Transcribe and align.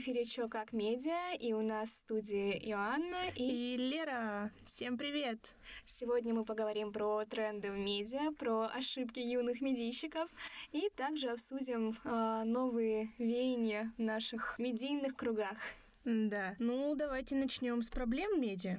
эфире 0.00 0.24
«Чё 0.24 0.48
как 0.48 0.72
медиа», 0.72 1.34
и 1.38 1.52
у 1.52 1.60
нас 1.60 1.90
в 1.90 1.92
студии 1.92 2.52
Иоанна 2.70 3.28
и... 3.36 3.74
и 3.74 3.76
Лера. 3.76 4.50
Всем 4.64 4.96
привет! 4.96 5.54
Сегодня 5.84 6.32
мы 6.32 6.46
поговорим 6.46 6.90
про 6.90 7.26
тренды 7.26 7.70
в 7.70 7.76
медиа, 7.76 8.32
про 8.32 8.70
ошибки 8.74 9.18
юных 9.18 9.60
медийщиков, 9.60 10.30
и 10.72 10.88
также 10.96 11.28
обсудим 11.28 11.98
э, 12.04 12.42
новые 12.46 13.10
веяния 13.18 13.92
в 13.98 14.00
наших 14.00 14.58
медийных 14.58 15.16
кругах. 15.16 15.58
Да. 16.06 16.56
Ну, 16.58 16.94
давайте 16.94 17.36
начнем 17.36 17.82
с 17.82 17.90
проблем 17.90 18.40
медиа. 18.40 18.78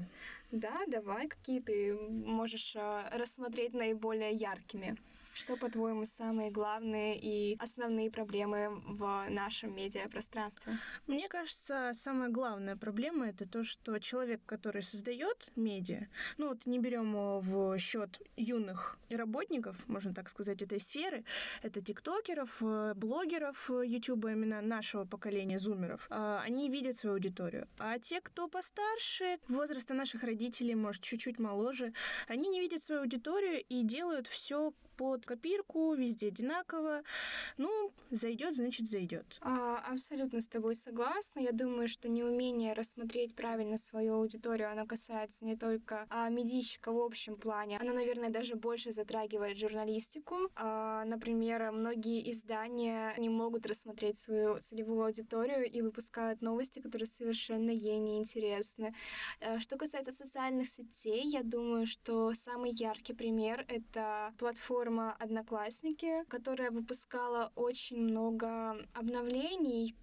Да, 0.51 0.75
давай. 0.87 1.27
Какие 1.27 1.61
ты 1.61 1.93
можешь 1.93 2.75
э, 2.75 3.09
рассмотреть 3.11 3.75
наиболее 3.75 4.31
яркими? 4.31 4.97
Что, 5.33 5.55
по-твоему, 5.55 6.05
самые 6.05 6.51
главные 6.51 7.17
и 7.19 7.57
основные 7.59 8.11
проблемы 8.11 8.81
в 8.85 9.25
нашем 9.29 9.75
медиапространстве? 9.75 10.73
Мне 11.07 11.27
кажется, 11.27 11.91
самая 11.93 12.29
главная 12.29 12.75
проблема 12.75 13.29
это 13.29 13.47
то, 13.47 13.63
что 13.63 13.97
человек, 13.99 14.41
который 14.45 14.83
создает 14.83 15.51
медиа, 15.55 16.07
ну 16.37 16.49
вот 16.49 16.65
не 16.65 16.79
берем 16.79 17.39
в 17.39 17.77
счет 17.77 18.21
юных 18.35 18.97
работников, 19.09 19.87
можно 19.87 20.13
так 20.13 20.29
сказать, 20.29 20.61
этой 20.61 20.79
сферы, 20.79 21.23
это 21.61 21.81
тиктокеров, 21.81 22.61
блогеров 22.95 23.69
Ютуба, 23.69 24.31
именно 24.31 24.61
нашего 24.61 25.05
поколения 25.05 25.59
зумеров, 25.59 26.07
а, 26.09 26.41
они 26.41 26.69
видят 26.69 26.95
свою 26.95 27.15
аудиторию. 27.15 27.67
А 27.77 27.99
те, 27.99 28.21
кто 28.21 28.47
постарше, 28.47 29.37
возраста 29.47 29.93
наших 29.93 30.23
родителей, 30.23 30.75
может, 30.75 31.03
чуть-чуть 31.03 31.39
моложе, 31.39 31.93
они 32.27 32.49
не 32.49 32.59
видят 32.59 32.81
свою 32.81 33.01
аудиторию 33.01 33.61
и 33.67 33.83
делают 33.83 34.27
все 34.27 34.73
под 34.97 35.25
копирку, 35.25 35.93
везде 35.93 36.27
одинаково. 36.27 37.03
Ну, 37.57 37.91
зайдет, 38.09 38.55
значит, 38.55 38.87
зайдет. 38.87 39.37
А, 39.41 39.77
абсолютно 39.77 40.41
с 40.41 40.47
тобой 40.47 40.75
согласна. 40.75 41.39
Я 41.39 41.51
думаю, 41.51 41.87
что 41.87 42.09
неумение 42.09 42.73
рассмотреть 42.73 43.35
правильно 43.35 43.77
свою 43.77 44.15
аудиторию, 44.15 44.71
оно 44.71 44.85
касается 44.85 45.45
не 45.45 45.55
только 45.55 46.05
а, 46.09 46.29
медийщика 46.29 46.91
в 46.91 46.99
общем 46.99 47.35
плане. 47.35 47.77
Оно, 47.77 47.93
наверное, 47.93 48.29
даже 48.29 48.55
больше 48.55 48.91
затрагивает 48.91 49.57
журналистику. 49.57 50.35
А, 50.55 51.05
например, 51.05 51.71
многие 51.71 52.29
издания 52.31 53.15
не 53.17 53.29
могут 53.29 53.65
рассмотреть 53.65 54.17
свою 54.17 54.59
целевую 54.59 55.05
аудиторию 55.05 55.69
и 55.69 55.81
выпускают 55.81 56.41
новости, 56.41 56.79
которые 56.79 57.07
совершенно 57.07 57.69
ей 57.69 57.99
не 57.99 58.17
интересны. 58.17 58.93
А, 59.39 59.59
что 59.59 59.77
касается 59.77 60.11
социальных 60.11 60.67
сетей, 60.67 61.23
я 61.25 61.43
думаю, 61.43 61.85
что 61.87 62.33
самый 62.33 62.71
яркий 62.71 63.13
пример— 63.13 63.65
это 63.67 64.33
платформа 64.37 64.80
платформа 64.81 65.15
Одноклассники, 65.19 66.23
которая 66.27 66.71
выпускала 66.71 67.51
очень 67.55 68.01
много 68.01 68.77
обновлений 68.93 69.95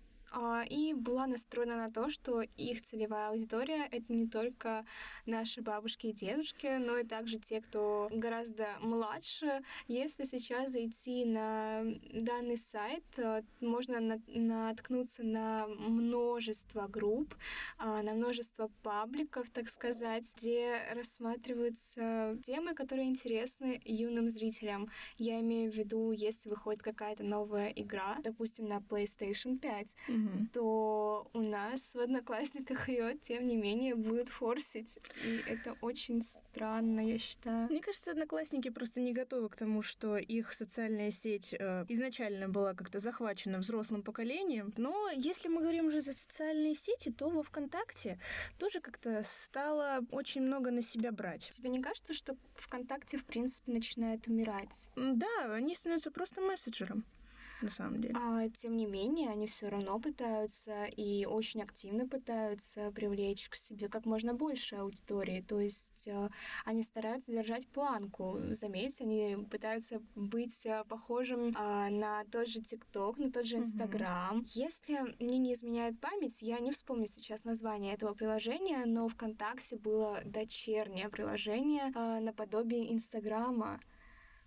и 0.69 0.95
была 0.95 1.27
настроена 1.27 1.77
на 1.77 1.91
то, 1.91 2.11
что 2.11 2.43
их 2.43 2.83
целевая 2.83 3.31
аудитория— 3.31 3.87
это 3.91 4.13
не 4.13 4.27
только 4.29 4.85
наши 5.27 5.63
бабушки 5.63 6.09
и 6.09 6.13
дедушки, 6.13 6.79
но 6.79 6.99
и 6.99 7.05
также 7.05 7.39
те, 7.39 7.61
кто 7.61 8.09
гораздо 8.11 8.67
младше. 8.81 9.63
Если 9.87 10.25
сейчас 10.25 10.73
зайти 10.73 11.25
на 11.25 11.83
данный 12.13 12.59
сайт, 12.59 13.05
э, 13.19 13.43
можно 13.61 14.21
наткнуться 14.27 15.23
на 15.23 15.67
множество 15.67 16.87
групп, 16.89 17.35
а, 17.79 18.03
на 18.03 18.15
множество 18.15 18.71
пабликов, 18.83 19.51
так 19.51 19.69
сказать, 19.69 20.33
где 20.37 20.81
рассматриваются 20.95 22.39
темы, 22.45 22.75
которые 22.75 23.09
интересны 23.09 23.81
юным 23.85 24.29
зрителям. 24.29 24.91
Я 25.17 25.41
имею 25.41 25.71
в 25.71 25.75
виду, 25.75 26.13
если 26.13 26.49
выходит 26.49 26.83
какая-то 26.83 27.25
новая 27.25 27.69
игра, 27.69 28.19
допустим, 28.23 28.69
на 28.69 28.79
PlayStation 28.79 29.59
5, 29.59 29.97
угу. 30.27 30.47
то 30.53 31.31
у 31.33 31.41
нас 31.41 31.95
в 31.95 32.01
Одноклассниках 32.01 32.89
ее, 32.89 33.17
тем 33.19 33.47
не 33.47 33.57
менее, 33.57 33.95
будут 33.95 34.29
форсить. 34.29 34.99
И 35.25 35.43
это 35.47 35.77
очень 35.81 36.23
странно, 36.23 37.01
я 37.01 37.19
считаю. 37.19 37.69
Мне 37.71 37.81
кажется, 37.81 38.11
Одноклассники 38.11 38.71
просто 38.71 39.01
не 39.01 39.13
готовы 39.13 39.49
к 39.49 39.57
тому, 39.57 39.83
что 39.83 40.17
их 40.17 40.53
социальная 40.53 41.11
сеть 41.11 41.55
э, 41.59 41.85
изначально 41.89 42.49
была 42.49 42.75
как-то 42.75 42.99
захвачена 42.99 43.59
взрослым 43.59 44.03
поколением. 44.03 44.73
Но 44.77 45.11
если 45.15 45.49
мы 45.49 45.61
говорим 45.61 45.87
уже 45.87 46.01
за 46.01 46.13
социальные 46.13 46.75
сети, 46.75 47.11
то 47.11 47.29
во 47.29 47.43
ВКонтакте 47.43 48.19
тоже 48.59 48.81
как-то 48.81 49.23
стало 49.25 50.01
очень 50.11 50.43
много 50.43 50.71
на 50.71 50.83
себя 50.83 51.13
брать. 51.13 51.51
Тебе 51.51 51.71
не 51.71 51.83
кажется, 51.83 52.13
что 52.13 52.37
ВКонтакте, 52.55 53.17
в 53.17 53.25
принципе, 53.25 53.73
начинает 53.73 54.27
умирать? 54.29 54.91
Да, 54.97 55.55
они 55.55 55.75
становятся 55.75 56.11
просто 56.11 56.41
мессенджером 56.41 57.05
на 57.63 57.71
самом 57.71 58.01
деле. 58.01 58.15
А, 58.17 58.49
тем 58.51 58.77
не 58.77 58.87
менее, 58.87 59.31
они 59.31 59.47
все 59.47 59.69
равно 59.69 59.99
пытаются 59.99 60.85
и 60.85 61.27
очень 61.27 61.63
активно 61.63 62.07
пытаются 62.09 62.91
привлечь 62.93 63.49
к 63.49 63.55
себе 63.55 63.89
как 63.89 64.07
можно 64.07 64.35
больше 64.35 64.77
аудитории. 64.77 65.41
То 65.47 65.61
есть 65.61 66.09
э, 66.09 66.29
они 66.65 66.83
стараются 66.83 67.33
держать 67.33 67.67
планку. 67.69 68.39
Заметьте, 68.51 69.05
они 69.05 69.37
пытаются 69.51 70.01
быть 70.15 70.67
э, 70.67 70.85
похожим 70.89 71.49
э, 71.49 71.89
на 71.91 72.25
тот 72.31 72.49
же 72.49 72.61
ТикТок, 72.61 73.19
на 73.19 73.31
тот 73.31 73.47
же 73.47 73.57
Инстаграм. 73.57 74.39
Mm-hmm. 74.39 74.53
Если 74.55 74.99
мне 75.23 75.39
не 75.39 75.55
изменяет 75.55 76.01
память, 76.01 76.43
я 76.43 76.59
не 76.59 76.71
вспомню 76.71 77.07
сейчас 77.07 77.45
название 77.45 77.95
этого 77.95 78.15
приложения, 78.15 78.85
но 78.87 79.09
ВКонтакте 79.09 79.77
было 79.77 80.21
дочернее 80.25 81.09
приложение 81.09 81.93
э, 81.95 82.21
наподобие 82.21 82.93
Инстаграма. 82.93 83.81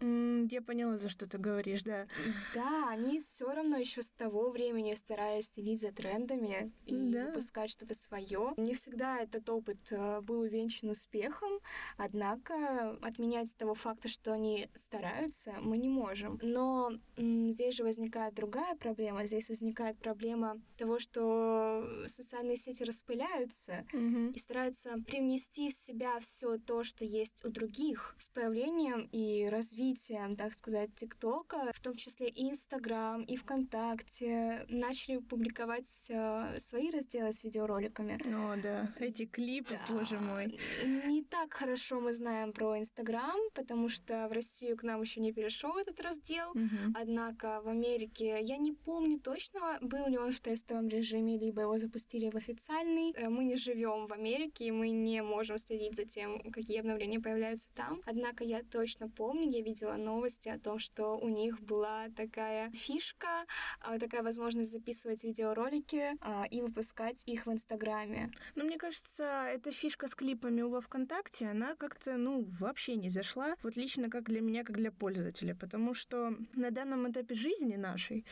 Я 0.01 0.61
поняла, 0.61 0.97
за 0.97 1.09
что 1.09 1.27
ты 1.27 1.37
говоришь, 1.37 1.83
да. 1.83 2.07
Да, 2.55 2.89
они 2.89 3.19
все 3.19 3.53
равно 3.53 3.77
еще 3.77 4.01
с 4.01 4.09
того 4.09 4.49
времени 4.49 4.95
старались 4.95 5.51
следить 5.51 5.81
за 5.81 5.91
трендами 5.91 6.71
и 6.85 7.11
да. 7.11 7.27
выпускать 7.27 7.69
что-то 7.69 7.93
свое. 7.93 8.53
Не 8.57 8.73
всегда 8.73 9.19
этот 9.19 9.47
опыт 9.49 9.91
э, 9.91 10.21
был 10.21 10.39
увенчан 10.39 10.89
успехом, 10.89 11.59
однако 11.97 12.97
отменять 13.01 13.55
того 13.57 13.75
факта, 13.75 14.07
что 14.07 14.33
они 14.33 14.69
стараются, 14.73 15.53
мы 15.61 15.77
не 15.77 15.89
можем. 15.89 16.39
Но 16.41 16.91
здесь 17.17 17.75
же 17.75 17.83
возникает 17.83 18.33
другая 18.33 18.75
проблема. 18.75 19.25
Здесь 19.27 19.49
возникает 19.49 19.97
проблема 19.99 20.59
того, 20.77 20.97
что 20.97 22.05
социальные 22.07 22.57
сети 22.57 22.83
распыляются 22.83 23.85
угу. 23.93 24.31
и 24.33 24.39
стараются 24.39 24.95
привнести 25.05 25.69
в 25.69 25.73
себя 25.73 26.17
все 26.19 26.57
то, 26.57 26.83
что 26.83 27.05
есть 27.05 27.45
у 27.45 27.49
других 27.49 28.15
с 28.17 28.29
появлением 28.29 29.07
и 29.11 29.47
развитием 29.49 29.90
развитием, 29.91 30.35
так 30.35 30.53
сказать, 30.53 30.89
ТикТока, 30.95 31.71
в 31.73 31.79
том 31.79 31.95
числе 31.95 32.27
и 32.27 32.49
Инстаграм, 32.49 33.23
и 33.23 33.35
ВКонтакте, 33.35 34.65
начали 34.69 35.17
публиковать 35.17 36.07
э, 36.09 36.59
свои 36.59 36.89
разделы 36.91 37.31
с 37.31 37.43
видеороликами. 37.43 38.19
О, 38.25 38.55
да. 38.61 38.93
Эти 38.99 39.25
клипы, 39.25 39.73
да. 39.73 39.93
боже 39.93 40.19
мой. 40.19 40.59
Не 41.05 41.23
так 41.23 41.53
хорошо 41.53 41.99
мы 41.99 42.13
знаем 42.13 42.53
про 42.53 42.79
Инстаграм, 42.79 43.37
потому 43.53 43.89
что 43.89 44.27
в 44.29 44.31
Россию 44.31 44.77
к 44.77 44.83
нам 44.83 45.01
еще 45.01 45.19
не 45.21 45.33
перешел 45.33 45.77
этот 45.77 45.99
раздел. 46.01 46.49
Угу. 46.51 46.95
Однако 46.95 47.61
в 47.63 47.67
Америке, 47.67 48.39
я 48.41 48.57
не 48.57 48.71
помню 48.71 49.19
точно, 49.19 49.77
был 49.81 50.07
ли 50.07 50.17
он 50.17 50.31
в 50.31 50.39
тестовом 50.39 50.87
режиме, 50.87 51.37
либо 51.37 51.61
его 51.61 51.77
запустили 51.79 52.29
в 52.29 52.35
официальный. 52.35 53.13
Э, 53.15 53.29
мы 53.29 53.43
не 53.43 53.55
живем 53.55 54.07
в 54.07 54.13
Америке, 54.13 54.65
и 54.65 54.71
мы 54.71 54.89
не 54.89 55.21
можем 55.21 55.57
следить 55.57 55.95
за 55.95 56.05
тем, 56.05 56.51
какие 56.51 56.79
обновления 56.79 57.19
появляются 57.19 57.69
там. 57.75 58.01
Однако 58.05 58.43
я 58.43 58.61
точно 58.63 59.09
помню, 59.09 59.49
я 59.49 59.61
видела 59.61 59.80
видела 59.81 59.97
новости 59.97 60.49
о 60.49 60.59
том, 60.59 60.79
что 60.79 61.17
у 61.17 61.29
них 61.29 61.59
была 61.61 62.09
такая 62.15 62.71
фишка, 62.71 63.45
а, 63.79 63.97
такая 63.99 64.23
возможность 64.23 64.71
записывать 64.71 65.23
видеоролики 65.23 66.11
а, 66.21 66.45
и 66.49 66.61
выпускать 66.61 67.23
их 67.25 67.45
в 67.45 67.51
Инстаграме. 67.51 68.31
Ну, 68.55 68.65
мне 68.65 68.77
кажется, 68.77 69.23
эта 69.23 69.71
фишка 69.71 70.07
с 70.07 70.15
клипами 70.15 70.61
во 70.61 70.81
ВКонтакте, 70.81 71.47
она 71.47 71.75
как-то, 71.75 72.17
ну, 72.17 72.45
вообще 72.59 72.95
не 72.95 73.09
зашла. 73.09 73.55
Вот 73.63 73.75
лично 73.75 74.09
как 74.09 74.23
для 74.25 74.41
меня, 74.41 74.63
как 74.63 74.77
для 74.77 74.91
пользователя. 74.91 75.55
Потому 75.55 75.93
что 75.93 76.35
на 76.53 76.71
данном 76.71 77.11
этапе 77.11 77.35
жизни 77.35 77.75
нашей, 77.75 78.25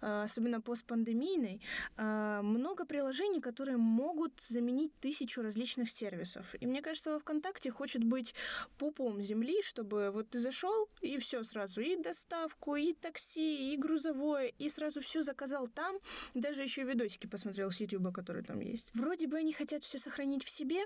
а, 0.00 0.24
особенно 0.24 0.60
постпандемийной, 0.60 1.60
много 1.96 2.84
приложений, 2.84 3.40
которые 3.40 3.76
могут 3.76 4.40
заменить 4.40 4.92
тысячу 5.00 5.42
различных 5.42 5.90
сервисов. 5.90 6.54
И 6.60 6.66
мне 6.66 6.82
кажется, 6.82 7.12
во 7.12 7.18
ВКонтакте 7.18 7.70
хочет 7.70 8.04
быть 8.04 8.34
пупом 8.78 9.22
земли, 9.22 9.62
чтобы 9.62 10.10
вот 10.10 10.30
ты 10.30 10.38
зашел, 10.40 10.88
и 11.00 11.18
все 11.18 11.42
сразу, 11.44 11.80
и 11.80 11.96
доставку, 11.96 12.76
и 12.76 12.92
такси, 12.92 13.72
и 13.72 13.76
грузовое, 13.76 14.52
и 14.58 14.68
сразу 14.68 15.00
все 15.00 15.22
заказал 15.22 15.68
там, 15.68 15.96
даже 16.34 16.62
еще 16.62 16.82
видосики 16.84 17.26
посмотрел 17.26 17.70
с 17.70 17.80
YouTube, 17.80 18.14
которые 18.14 18.44
там 18.44 18.60
есть. 18.60 18.90
Вроде 18.94 19.26
бы 19.26 19.36
они 19.36 19.52
хотят 19.52 19.82
все 19.82 19.98
сохранить 19.98 20.44
в 20.44 20.50
себе, 20.50 20.84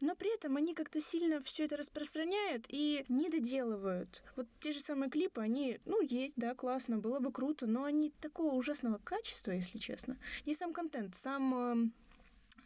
но 0.00 0.14
при 0.14 0.34
этом 0.34 0.56
они 0.56 0.74
как-то 0.74 1.00
сильно 1.00 1.42
все 1.42 1.64
это 1.64 1.76
распространяют 1.76 2.66
и 2.68 3.04
не 3.08 3.28
доделывают. 3.28 4.22
Вот 4.34 4.48
те 4.60 4.72
же 4.72 4.80
самые 4.80 5.10
клипы, 5.10 5.42
они, 5.42 5.78
ну, 5.84 6.00
есть, 6.00 6.34
да, 6.36 6.54
классно, 6.54 6.98
было 6.98 7.20
бы 7.20 7.30
круто, 7.32 7.66
но 7.66 7.84
они 7.84 8.10
такого 8.20 8.54
ужасного 8.54 8.98
качества, 8.98 9.52
если 9.52 9.78
честно. 9.78 10.16
Не 10.46 10.54
сам 10.54 10.72
контент, 10.72 11.14
сам 11.14 11.92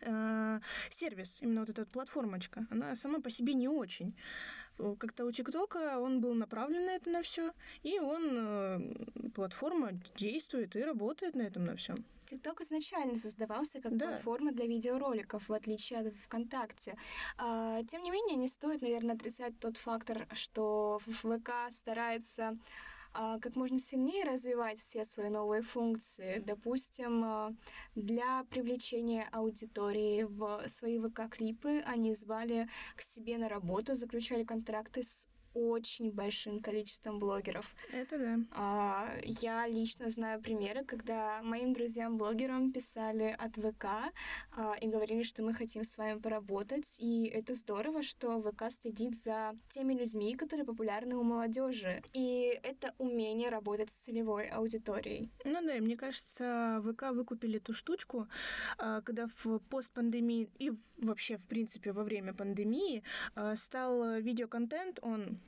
э, 0.00 0.61
сервис, 0.90 1.43
именно 1.43 1.61
вот 1.61 1.70
эта 1.70 1.82
вот 1.82 1.90
платформочка, 1.90 2.67
она 2.70 2.94
сама 2.94 3.20
по 3.20 3.31
себе 3.31 3.55
не 3.55 3.69
очень. 3.69 4.14
Как-то 4.76 5.25
у 5.25 5.32
ТикТока 5.32 5.99
он 5.99 6.21
был 6.21 6.35
направлен 6.35 6.87
на 6.87 6.97
это 6.97 7.11
на 7.11 7.23
все, 7.23 7.53
и 7.82 7.99
он, 8.00 8.94
платформа 9.35 9.93
действует 10.17 10.76
и 10.76 10.82
работает 10.82 11.35
на 11.35 11.43
этом 11.43 11.65
на 11.65 11.76
всем. 11.76 11.97
ТикТок 12.26 12.61
изначально 12.62 13.19
создавался 13.19 13.81
как 13.81 13.97
да. 13.97 14.09
платформа 14.09 14.53
для 14.53 14.67
видеороликов, 14.67 15.49
в 15.49 15.53
отличие 15.53 16.00
от 16.00 16.15
ВКонтакте. 16.15 16.97
А, 17.38 17.82
тем 17.85 18.03
не 18.03 18.11
менее, 18.11 18.37
не 18.37 18.49
стоит, 18.49 18.82
наверное, 18.82 19.15
отрицать 19.15 19.59
тот 19.61 19.76
фактор, 19.76 20.26
что 20.32 20.99
ВК 21.06 21.50
старается 21.69 22.56
как 23.14 23.56
можно 23.56 23.78
сильнее 23.78 24.25
развивать 24.25 24.78
все 24.78 25.05
свои 25.05 25.28
новые 25.28 25.62
функции. 25.62 26.43
Допустим, 26.44 27.25
а, 27.25 27.55
для 27.94 28.44
привлечения 28.50 29.28
аудитории 29.32 30.25
в 30.25 30.69
свои 30.69 30.99
ВК-клипы 30.99 31.81
они 31.87 32.14
звали 32.14 32.69
к 32.96 33.02
себе 33.02 33.38
на 33.38 33.49
работу, 33.49 33.94
заключали 33.94 34.44
контракты 34.44 35.02
с 35.02 35.28
очень 35.55 36.11
большим 36.11 36.61
количеством 36.61 37.19
блогеров. 37.19 37.75
Это 37.93 38.19
да. 38.19 38.39
А, 38.53 39.17
я 39.25 39.67
лично 39.67 40.11
знаю 40.11 40.41
примеры, 40.41 40.85
когда 40.85 41.41
моим 41.43 41.73
друзьям-блогерам 41.73 42.73
писали 42.73 43.35
от 43.39 43.55
ВК 43.56 44.12
а, 44.56 44.75
и 44.81 44.89
говорили, 44.89 45.23
что 45.23 45.43
мы 45.43 45.55
хотим 45.55 45.85
с 45.85 45.97
вами 45.97 46.19
поработать. 46.19 46.97
И 46.99 47.27
это 47.27 47.55
здорово, 47.55 48.03
что 48.03 48.41
ВК 48.43 48.71
следит 48.71 49.15
за 49.15 49.56
теми 49.69 49.95
людьми, 49.95 50.35
которые 50.35 50.67
популярны 50.67 51.17
у 51.17 51.23
молодежи. 51.23 52.03
И 52.12 52.59
это 52.62 52.95
умение 52.99 53.49
работать 53.49 53.91
с 53.91 53.95
целевой 53.95 54.49
аудиторией. 54.49 55.31
Ну 55.45 55.61
да, 55.65 55.77
и 55.77 55.81
мне 55.81 55.97
кажется, 55.97 56.83
ВК 56.85 57.11
выкупили 57.12 57.59
эту 57.59 57.73
штучку, 57.73 58.29
а, 58.79 59.00
когда 59.03 59.29
в 59.45 59.59
постпандемии 59.71 60.50
и 60.59 60.73
вообще, 60.99 61.37
в 61.37 61.47
принципе, 61.47 61.93
во 61.93 62.03
время 62.03 62.35
пандемии 62.35 63.03
а, 63.35 63.57
стал 63.57 64.17
видеоконтент, 64.21 64.99
он 65.03 65.39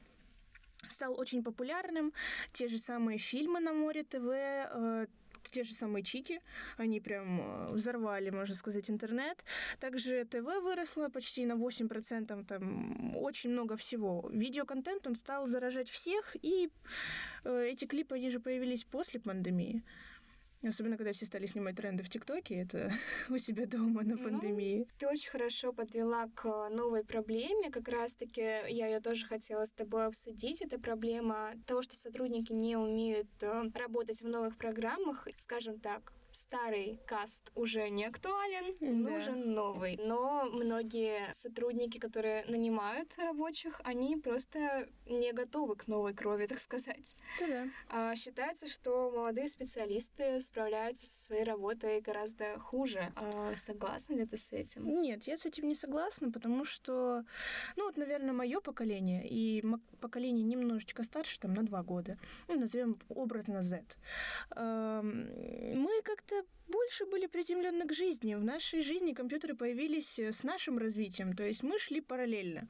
стал 0.88 1.18
очень 1.18 1.42
популярным. 1.42 2.12
Те 2.52 2.68
же 2.68 2.78
самые 2.78 3.18
фильмы 3.18 3.60
на 3.60 3.72
Море 3.72 4.02
ТВ, 4.02 4.28
э, 4.28 5.06
те 5.50 5.64
же 5.64 5.74
самые 5.74 6.02
чики, 6.02 6.40
они 6.76 7.00
прям 7.00 7.40
э, 7.40 7.72
взорвали, 7.72 8.30
можно 8.30 8.54
сказать, 8.54 8.90
интернет. 8.90 9.44
Также 9.80 10.24
ТВ 10.24 10.44
выросло 10.62 11.08
почти 11.08 11.46
на 11.46 11.54
8%, 11.54 12.44
там 12.44 13.16
очень 13.16 13.50
много 13.50 13.76
всего. 13.76 14.28
Видеоконтент, 14.32 15.06
он 15.06 15.14
стал 15.14 15.46
заражать 15.46 15.88
всех, 15.88 16.36
и 16.42 16.70
э, 17.44 17.68
эти 17.70 17.84
клипы, 17.84 18.16
они 18.16 18.30
же 18.30 18.40
появились 18.40 18.84
после 18.84 19.20
пандемии. 19.20 19.82
Особенно, 20.62 20.96
когда 20.96 21.12
все 21.12 21.26
стали 21.26 21.46
снимать 21.46 21.76
тренды 21.76 22.02
в 22.02 22.08
ТикТоке, 22.08 22.62
это 22.62 22.90
у 23.28 23.36
себя 23.38 23.66
дома 23.66 24.02
на 24.02 24.16
ну, 24.16 24.22
пандемии. 24.22 24.78
Ну, 24.78 24.86
ты 24.98 25.08
очень 25.08 25.30
хорошо 25.30 25.72
подвела 25.72 26.28
к 26.34 26.68
новой 26.70 27.04
проблеме. 27.04 27.70
Как 27.70 27.88
раз-таки 27.88 28.40
я 28.40 28.86
ее 28.86 29.00
тоже 29.00 29.26
хотела 29.26 29.64
с 29.64 29.72
тобой 29.72 30.06
обсудить. 30.06 30.62
Это 30.62 30.78
проблема 30.78 31.52
того, 31.66 31.82
что 31.82 31.94
сотрудники 31.94 32.52
не 32.52 32.76
умеют 32.76 33.28
э, 33.42 33.70
работать 33.74 34.22
в 34.22 34.28
новых 34.28 34.56
программах. 34.56 35.28
Скажем 35.36 35.78
так, 35.78 36.12
старый 36.36 37.00
каст 37.06 37.50
уже 37.54 37.88
не 37.88 38.04
актуален, 38.04 38.76
да. 38.80 39.10
нужен 39.10 39.54
новый. 39.54 39.98
Но 40.02 40.44
многие 40.52 41.32
сотрудники, 41.32 41.98
которые 41.98 42.44
нанимают 42.44 43.16
рабочих, 43.18 43.80
они 43.84 44.16
просто 44.16 44.88
не 45.06 45.32
готовы 45.32 45.76
к 45.76 45.88
новой 45.88 46.14
крови, 46.14 46.46
так 46.46 46.58
сказать. 46.58 47.16
Да. 47.40 47.68
А, 47.88 48.16
считается, 48.16 48.66
что 48.68 49.10
молодые 49.10 49.48
специалисты 49.48 50.40
справляются 50.40 51.06
со 51.06 51.24
своей 51.24 51.44
работой 51.44 52.00
гораздо 52.00 52.58
хуже. 52.58 53.12
А, 53.16 53.56
согласна 53.56 54.14
ли 54.14 54.26
ты 54.26 54.36
с 54.36 54.52
этим? 54.52 54.86
Нет, 54.86 55.24
я 55.24 55.38
с 55.38 55.46
этим 55.46 55.66
не 55.66 55.74
согласна, 55.74 56.30
потому 56.30 56.64
что, 56.64 57.24
ну 57.76 57.84
вот, 57.86 57.96
наверное, 57.96 58.32
мое 58.32 58.60
поколение 58.60 59.26
и 59.26 59.64
поколение 60.00 60.44
немножечко 60.44 61.02
старше, 61.02 61.40
там, 61.40 61.54
на 61.54 61.62
два 61.62 61.82
года, 61.82 62.18
ну, 62.48 62.58
назовем 62.58 62.98
образно 63.08 63.62
Z, 63.62 63.76
мы 64.54 66.02
как-то 66.26 66.48
больше 66.68 67.06
были 67.06 67.26
приземлены 67.26 67.86
к 67.86 67.92
жизни. 67.92 68.34
В 68.34 68.44
нашей 68.44 68.82
жизни 68.82 69.12
компьютеры 69.12 69.54
появились 69.54 70.18
э, 70.18 70.32
с 70.32 70.42
нашим 70.42 70.78
развитием, 70.78 71.34
то 71.34 71.44
есть 71.44 71.62
мы 71.62 71.78
шли 71.78 72.00
параллельно. 72.00 72.68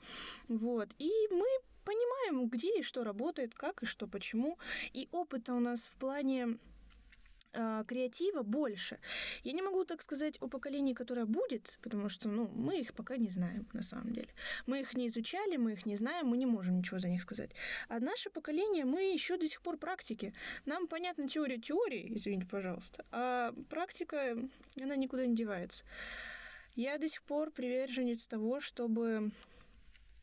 Вот. 0.49 0.89
И 0.99 1.11
мы 1.31 1.47
понимаем, 1.85 2.49
где 2.49 2.79
и 2.79 2.83
что 2.83 3.05
работает, 3.05 3.55
как 3.55 3.83
и 3.83 3.87
что, 3.87 4.07
почему. 4.07 4.59
И 4.93 5.09
опыта 5.13 5.55
у 5.55 5.61
нас 5.61 5.85
в 5.85 5.97
плане 5.99 6.59
э, 7.57 7.85
креатива 7.87 8.43
больше. 8.43 8.99
Я 9.45 9.53
не 9.53 9.63
могу 9.63 9.85
так 9.85 10.03
сказать 10.03 10.37
о 10.41 10.49
поколении, 10.49 10.95
которое 10.95 11.27
будет, 11.27 11.79
потому 11.83 12.09
что 12.09 12.29
ну, 12.29 12.49
мы 12.55 12.81
их 12.81 12.93
пока 12.95 13.17
не 13.17 13.29
знаем 13.29 13.67
на 13.73 13.83
самом 13.83 14.13
деле. 14.13 14.29
Мы 14.67 14.81
их 14.81 14.95
не 14.95 15.09
изучали, 15.09 15.57
мы 15.57 15.73
их 15.73 15.87
не 15.87 15.97
знаем, 15.97 16.27
мы 16.27 16.37
не 16.37 16.47
можем 16.47 16.79
ничего 16.79 16.99
за 16.99 17.09
них 17.09 17.23
сказать. 17.23 17.51
А 17.89 18.01
наше 18.01 18.31
поколение, 18.31 18.85
мы 18.85 19.13
еще 19.13 19.37
до 19.37 19.49
сих 19.49 19.63
пор 19.63 19.79
практики. 19.79 20.33
Нам 20.67 20.87
понятна 20.87 21.29
теория 21.29 21.59
теории, 21.59 22.13
извините, 22.15 22.47
пожалуйста, 22.47 23.05
а 23.11 23.53
практика, 23.71 24.37
она 24.81 24.97
никуда 24.97 25.27
не 25.27 25.35
девается. 25.35 25.85
Я 26.75 26.99
до 26.99 27.09
сих 27.09 27.23
пор 27.23 27.51
приверженец 27.51 28.27
того, 28.27 28.61
чтобы 28.61 29.31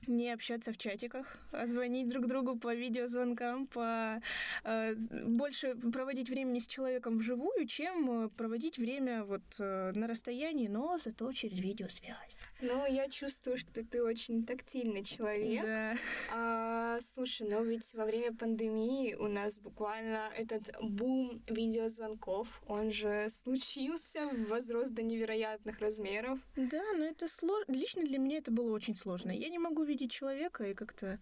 не 0.07 0.31
общаться 0.31 0.71
в 0.71 0.77
чатиках, 0.77 1.38
а 1.51 1.65
звонить 1.65 2.09
друг 2.09 2.27
другу 2.27 2.57
по 2.57 2.73
видеозвонкам, 2.73 3.67
по 3.67 4.21
э, 4.63 4.95
больше 5.25 5.75
проводить 5.75 6.29
времени 6.29 6.59
с 6.59 6.67
человеком 6.67 7.17
вживую, 7.17 7.65
чем 7.67 8.25
э, 8.25 8.29
проводить 8.29 8.77
время 8.77 9.23
вот 9.23 9.44
э, 9.59 9.91
на 9.95 10.07
расстоянии, 10.07 10.67
но 10.67 10.97
зато 10.97 11.31
через 11.31 11.59
видеосвязь. 11.59 12.39
Ну, 12.61 12.85
я 12.85 13.09
чувствую, 13.09 13.57
что 13.57 13.83
ты 13.83 14.03
очень 14.03 14.45
тактильный 14.45 15.03
человек. 15.03 15.63
Да. 15.63 15.95
А, 16.31 17.01
слушай, 17.01 17.47
но 17.47 17.61
ведь 17.63 17.94
во 17.94 18.06
время 18.06 18.33
пандемии 18.33 19.13
у 19.15 19.27
нас 19.27 19.59
буквально 19.59 20.29
этот 20.38 20.71
бум 20.81 21.41
видеозвонков, 21.47 22.61
он 22.67 22.91
же 22.91 23.27
случился, 23.29 24.29
возрос 24.47 24.89
до 24.89 25.03
невероятных 25.03 25.79
размеров. 25.79 26.39
Да, 26.56 26.81
но 26.97 27.06
это 27.06 27.27
сложно. 27.27 27.73
Лично 27.73 28.03
для 28.03 28.17
меня 28.17 28.38
это 28.38 28.51
было 28.51 28.73
очень 28.73 28.95
сложно. 28.95 29.31
Я 29.31 29.49
не 29.49 29.59
могу 29.59 29.83
видеть 29.83 29.93
человека, 30.07 30.66
и 30.66 30.74
как-то 30.74 31.19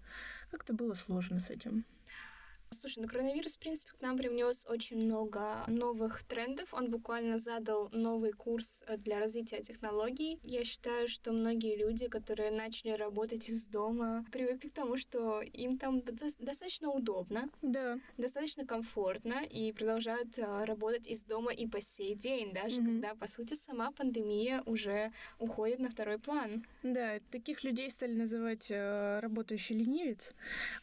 как 0.52 0.74
было 0.74 0.94
сложно 0.94 1.40
с 1.40 1.50
этим. 1.50 1.86
Слушай, 2.74 3.00
ну 3.02 3.08
коронавирус, 3.08 3.56
в 3.56 3.60
принципе, 3.60 3.92
к 3.92 4.02
нам 4.02 4.18
привнес 4.18 4.66
очень 4.68 4.98
много 4.98 5.66
новых 5.68 6.24
трендов. 6.24 6.74
Он 6.74 6.90
буквально 6.90 7.38
задал 7.38 7.90
новый 7.92 8.32
курс 8.32 8.82
э, 8.88 8.96
для 8.96 9.20
развития 9.20 9.62
технологий. 9.62 10.40
Я 10.44 10.64
считаю, 10.64 11.10
что 11.10 11.34
многие 11.34 11.76
люди, 11.76 12.08
которые 12.08 12.50
начали 12.50 12.92
работать 12.92 13.50
из 13.50 13.68
дома, 13.68 14.26
привыкли 14.32 14.70
к 14.70 14.74
тому, 14.74 14.96
что 14.96 15.42
им 15.42 15.78
там 15.78 16.02
достаточно 16.40 16.90
удобно, 16.90 17.50
да. 17.62 18.00
достаточно 18.18 18.66
комфортно, 18.66 19.44
и 19.44 19.74
продолжают 19.74 20.40
э, 20.40 20.64
работать 20.64 21.10
из 21.10 21.26
дома 21.26 21.52
и 21.52 21.68
по 21.68 21.82
сей 21.82 22.16
день, 22.16 22.54
даже 22.54 22.80
mm-hmm. 22.80 22.86
когда, 22.86 23.16
по 23.16 23.28
сути, 23.28 23.54
сама 23.54 23.92
пандемия 23.92 24.64
уже 24.66 25.12
уходит 25.40 25.80
на 25.80 25.90
второй 25.90 26.20
план. 26.20 26.64
Да, 26.84 27.20
таких 27.32 27.66
людей 27.66 27.90
стали 27.90 28.14
называть 28.14 28.72
э, 28.72 29.20
работающий 29.20 29.76
ленивец. 29.76 30.34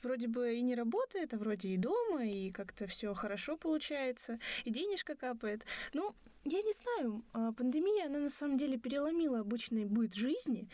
Вроде 0.03 0.29
бы 0.29 0.55
и 0.55 0.61
не 0.61 0.75
работает, 0.75 1.33
а 1.33 1.39
вроде 1.39 1.71
и 1.71 1.78
дома, 1.81 2.25
и 2.27 2.51
как-то 2.51 2.87
все 2.87 3.15
хорошо 3.15 3.57
получается, 3.57 4.39
и 4.65 4.71
денежка 4.71 5.15
капает. 5.15 5.65
Ну, 5.95 6.15
я 6.45 6.63
не 6.63 6.73
знаю, 6.73 7.25
а, 7.33 7.53
пандемия, 7.53 8.07
она 8.07 8.21
на 8.21 8.31
самом 8.31 8.59
деле 8.59 8.79
переломила 8.79 9.41
обычный 9.41 9.85
быт 9.85 10.15
жизни. 10.15 10.69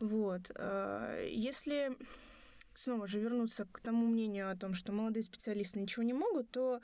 Вот. 0.00 0.50
А, 0.54 1.22
если 1.24 1.96
снова 2.74 3.06
же 3.06 3.20
вернуться 3.20 3.66
к 3.70 3.80
тому 3.80 4.06
мнению 4.06 4.50
о 4.50 4.56
том, 4.56 4.74
что 4.74 4.92
молодые 4.92 5.22
специалисты 5.22 5.80
ничего 5.80 6.02
не 6.02 6.14
могут, 6.14 6.50
то 6.50 6.80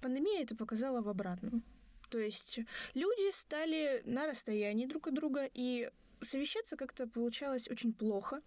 пандемия 0.00 0.42
это 0.42 0.56
показала 0.56 1.02
в 1.02 1.08
обратном. 1.08 1.62
То 2.10 2.18
есть 2.18 2.60
люди 2.94 3.32
стали 3.32 4.02
на 4.04 4.26
расстоянии 4.26 4.86
друг 4.86 5.08
от 5.08 5.14
друга, 5.14 5.48
и 5.52 5.90
совещаться 6.24 6.76
как-то 6.76 7.06
получалось 7.06 7.68
очень 7.70 7.92
плохо. 7.92 8.42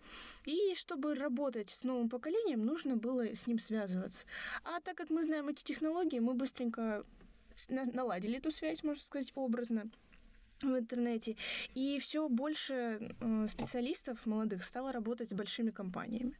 И 0.46 0.74
чтобы 0.75 1.15
работать 1.15 1.69
с 1.69 1.84
новым 1.84 2.10
поколением, 2.10 2.65
нужно 2.65 2.96
было 2.96 3.36
с 3.36 3.48
ним 3.48 3.60
связываться. 3.60 4.25
А 4.63 4.79
так 4.81 4.98
как 4.98 5.10
мы 5.10 5.24
знаем 5.24 5.48
эти 5.48 5.63
технологии, 5.63 6.19
мы 6.19 6.34
быстренько 6.34 7.05
наладили 7.69 8.38
эту 8.38 8.51
связь, 8.51 8.84
можно 8.84 9.01
сказать, 9.01 9.31
образно 9.36 9.89
в 10.62 10.77
интернете. 10.77 11.36
И 11.75 12.00
все 12.00 12.27
больше 12.29 13.13
э, 13.19 13.48
специалистов 13.48 14.25
молодых 14.25 14.63
стало 14.63 14.91
работать 14.91 15.29
с 15.29 15.34
большими 15.34 15.69
компаниями. 15.69 16.38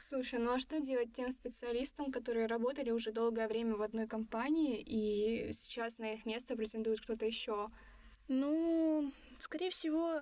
Слушай, 0.00 0.38
ну 0.38 0.52
а 0.52 0.58
что 0.58 0.80
делать 0.80 1.12
тем 1.12 1.32
специалистам, 1.32 2.12
которые 2.12 2.46
работали 2.46 2.90
уже 2.90 3.12
долгое 3.12 3.48
время 3.48 3.74
в 3.74 3.82
одной 3.82 4.06
компании, 4.06 4.80
и 4.80 5.52
сейчас 5.52 5.98
на 5.98 6.14
их 6.14 6.26
место 6.26 6.56
претендует 6.56 7.00
кто-то 7.00 7.26
еще? 7.26 7.70
Ну, 8.28 9.12
скорее 9.38 9.70
всего, 9.70 10.20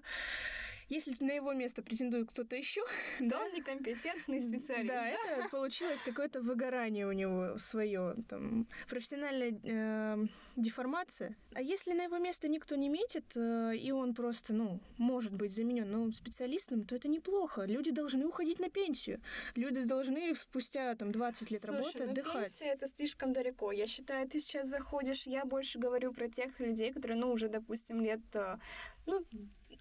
если 0.88 1.14
на 1.24 1.32
его 1.32 1.52
место 1.52 1.82
претендует 1.82 2.30
кто-то 2.30 2.56
еще, 2.56 2.82
да, 3.20 3.40
он 3.40 3.52
некомпетентный 3.52 4.40
специалист. 4.40 4.92
Да, 4.92 5.08
это 5.08 5.48
получилось 5.50 6.02
какое-то 6.02 6.40
выгорание 6.40 7.06
у 7.06 7.12
него 7.12 7.58
свое, 7.58 8.16
там, 8.28 8.66
профессиональная 8.88 9.58
э, 9.62 10.26
деформация. 10.56 11.36
А 11.54 11.62
если 11.62 11.92
на 11.92 12.04
его 12.04 12.18
место 12.18 12.48
никто 12.48 12.76
не 12.76 12.88
метит, 12.88 13.36
э, 13.36 13.76
и 13.76 13.90
он 13.92 14.14
просто, 14.14 14.52
ну, 14.52 14.80
может 14.98 15.36
быть 15.36 15.54
заменен 15.54 15.90
новым 15.90 16.12
специалистом, 16.12 16.84
то 16.84 16.96
это 16.96 17.08
неплохо. 17.08 17.64
Люди 17.64 17.90
должны 17.90 18.26
уходить 18.26 18.58
на 18.58 18.68
пенсию. 18.68 19.20
Люди 19.54 19.84
должны 19.84 20.34
спустя 20.34 20.94
там 20.94 21.12
20 21.12 21.50
лет 21.50 21.60
Слушай, 21.60 21.76
работы 21.76 22.04
ну, 22.04 22.10
отдыхать. 22.10 22.44
Пенсия 22.44 22.64
это 22.66 22.88
слишком 22.88 23.32
далеко. 23.32 23.72
Я 23.72 23.86
считаю, 23.86 24.28
ты 24.28 24.40
сейчас 24.40 24.68
заходишь. 24.68 25.26
Я 25.26 25.44
больше 25.44 25.78
говорю 25.78 26.12
про 26.12 26.28
тех 26.28 26.58
людей, 26.60 26.92
которые, 26.92 27.18
ну, 27.18 27.30
уже, 27.30 27.48
допустим, 27.48 28.00
лет, 28.00 28.20
э, 28.34 28.58
ну, 29.06 29.24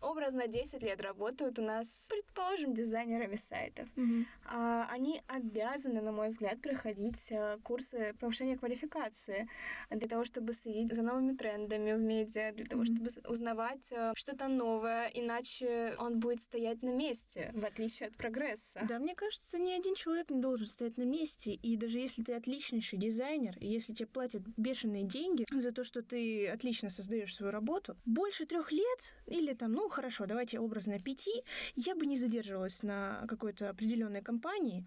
образно 0.03 0.47
10 0.47 0.83
лет 0.83 1.01
работают 1.01 1.59
у 1.59 1.61
нас, 1.63 2.07
предположим, 2.09 2.73
дизайнерами 2.73 3.35
сайтов. 3.35 3.87
Мгм. 3.95 4.25
А, 4.45 4.87
они 4.91 5.21
обязаны, 5.27 6.01
на 6.01 6.11
мой 6.11 6.27
взгляд, 6.27 6.61
проходить 6.61 7.31
э, 7.31 7.57
курсы 7.63 8.13
повышения 8.19 8.57
квалификации 8.57 9.47
для 9.89 10.07
того, 10.07 10.23
чтобы 10.25 10.53
следить 10.53 10.93
за 10.93 11.01
новыми 11.01 11.35
трендами 11.35 11.93
в 11.93 11.99
медиа, 11.99 12.51
для 12.53 12.65
того, 12.65 12.83
Мгм. 12.83 12.95
чтобы 12.95 13.09
узнавать 13.31 13.91
э, 13.91 14.11
что-то 14.15 14.47
новое, 14.47 15.07
иначе 15.13 15.95
он 15.99 16.19
будет 16.19 16.39
стоять 16.41 16.81
на 16.83 16.91
месте, 16.93 17.51
в 17.53 17.65
отличие 17.65 18.09
от 18.09 18.17
прогресса. 18.17 18.85
Да, 18.87 18.99
мне 18.99 19.15
кажется, 19.15 19.57
ни 19.59 19.71
один 19.71 19.95
человек 19.95 20.29
не 20.29 20.39
должен 20.39 20.67
стоять 20.67 20.97
на 20.97 21.03
месте. 21.03 21.53
И 21.53 21.77
даже 21.77 21.99
если 21.99 22.23
ты 22.23 22.33
отличнейший 22.33 22.99
дизайнер, 22.99 23.55
если 23.59 23.93
тебе 23.93 24.07
платят 24.07 24.41
бешеные 24.57 25.03
деньги 25.03 25.45
за 25.51 25.71
то, 25.71 25.83
что 25.83 26.01
ты 26.01 26.47
отлично 26.47 26.89
создаешь 26.89 27.35
свою 27.35 27.51
работу, 27.51 27.95
больше 28.05 28.45
трех 28.45 28.71
лет, 28.71 29.15
или 29.27 29.53
там, 29.53 29.71
ну 29.71 29.89
хорошо, 29.93 30.25
давайте 30.25 30.59
образно 30.59 30.99
пяти, 30.99 31.43
я 31.75 31.95
бы 31.95 32.05
не 32.05 32.17
задерживалась 32.17 32.83
на 32.83 33.25
какой-то 33.27 33.69
определенной 33.69 34.21
компании, 34.21 34.83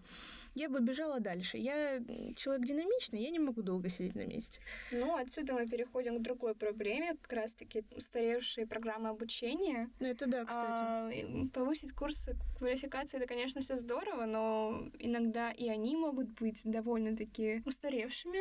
я 0.55 0.69
бы 0.69 0.79
бежала 0.79 1.19
дальше. 1.19 1.57
Я 1.57 1.99
человек 2.35 2.65
динамичный, 2.67 3.21
я 3.21 3.29
не 3.29 3.39
могу 3.39 3.61
долго 3.61 3.89
сидеть 3.89 4.15
на 4.15 4.25
месте. 4.25 4.59
Ну, 4.91 5.15
отсюда 5.15 5.53
мы 5.53 5.67
переходим 5.67 6.17
к 6.17 6.21
другой 6.21 6.55
проблеме, 6.55 7.15
как 7.21 7.33
раз-таки 7.33 7.83
устаревшие 7.95 8.67
программы 8.67 9.09
обучения. 9.09 9.89
Ну 9.99 10.07
это 10.07 10.27
да, 10.27 10.45
кстати. 10.45 11.25
А, 11.25 11.47
повысить 11.53 11.93
курсы 11.93 12.35
квалификации, 12.57 13.17
это, 13.17 13.27
конечно, 13.27 13.61
все 13.61 13.77
здорово, 13.77 14.25
но 14.25 14.89
иногда 14.99 15.51
и 15.51 15.69
они 15.69 15.95
могут 15.95 16.27
быть 16.39 16.61
довольно-таки 16.65 17.61
устаревшими. 17.65 18.39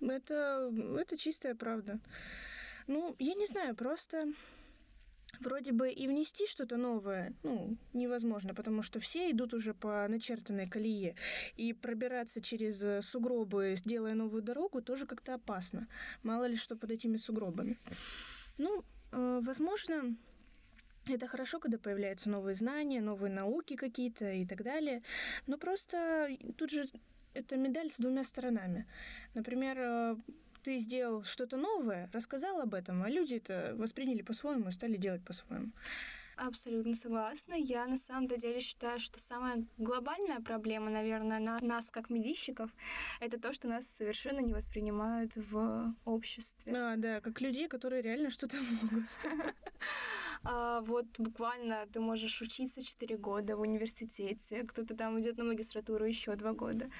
Это, 0.00 0.72
это 0.98 1.16
чистая 1.16 1.54
правда. 1.54 1.98
Ну, 2.86 3.14
я 3.18 3.34
не 3.34 3.46
знаю, 3.46 3.74
просто 3.74 4.28
вроде 5.40 5.72
бы 5.72 5.90
и 5.90 6.06
внести 6.06 6.46
что-то 6.46 6.76
новое, 6.76 7.32
ну, 7.42 7.76
невозможно, 7.92 8.54
потому 8.54 8.82
что 8.82 9.00
все 9.00 9.30
идут 9.30 9.54
уже 9.54 9.74
по 9.74 10.06
начертанной 10.08 10.66
колее, 10.66 11.14
и 11.56 11.72
пробираться 11.72 12.40
через 12.40 12.82
э, 12.82 13.02
сугробы, 13.02 13.76
делая 13.84 14.14
новую 14.14 14.42
дорогу, 14.42 14.82
тоже 14.82 15.06
как-то 15.06 15.34
опасно. 15.34 15.88
Мало 16.22 16.46
ли 16.46 16.56
что 16.56 16.76
под 16.76 16.90
этими 16.90 17.16
сугробами. 17.16 17.76
Ну, 18.58 18.82
э, 19.12 19.40
возможно, 19.42 20.16
это 21.06 21.26
хорошо, 21.26 21.58
когда 21.58 21.78
появляются 21.78 22.28
новые 22.28 22.54
знания, 22.54 23.00
новые 23.00 23.32
науки 23.32 23.76
какие-то 23.76 24.30
и 24.30 24.46
так 24.46 24.62
далее, 24.62 25.02
но 25.46 25.58
просто 25.58 26.28
тут 26.56 26.70
же 26.70 26.84
это 27.34 27.56
медаль 27.56 27.90
с 27.90 27.98
двумя 27.98 28.24
сторонами. 28.24 28.86
Например, 29.34 29.78
э, 29.78 30.16
ты 30.68 30.76
сделал 30.76 31.24
что-то 31.24 31.56
новое, 31.56 32.10
рассказал 32.12 32.60
об 32.60 32.74
этом, 32.74 33.02
а 33.02 33.08
люди 33.08 33.36
это 33.36 33.72
восприняли 33.78 34.20
по-своему 34.20 34.68
и 34.68 34.72
стали 34.72 34.98
делать 34.98 35.24
по-своему. 35.24 35.72
Абсолютно 36.36 36.94
согласна. 36.94 37.54
Я 37.54 37.86
на 37.86 37.96
самом-то 37.96 38.36
деле 38.36 38.60
считаю, 38.60 39.00
что 39.00 39.18
самая 39.18 39.64
глобальная 39.78 40.40
проблема, 40.40 40.90
наверное, 40.90 41.40
на 41.40 41.58
нас 41.60 41.90
как 41.90 42.10
медийщиков, 42.10 42.70
это 43.20 43.40
то, 43.40 43.54
что 43.54 43.66
нас 43.66 43.88
совершенно 43.88 44.40
не 44.40 44.52
воспринимают 44.52 45.36
в 45.36 45.94
обществе. 46.04 46.70
А, 46.76 46.96
да, 46.96 47.22
как 47.22 47.40
людей, 47.40 47.66
которые 47.66 48.02
реально 48.02 48.28
что-то 48.28 48.58
могут. 48.82 49.04
А, 50.44 50.80
вот 50.82 51.06
буквально 51.18 51.86
ты 51.92 52.00
можешь 52.00 52.40
учиться 52.42 52.82
4 52.82 53.16
года 53.16 53.56
в 53.56 53.60
университете, 53.60 54.64
кто-то 54.64 54.94
там 54.94 55.18
идет 55.20 55.38
на 55.38 55.44
магистратуру 55.44 56.04
еще 56.04 56.36
2 56.36 56.52
года, 56.52 56.90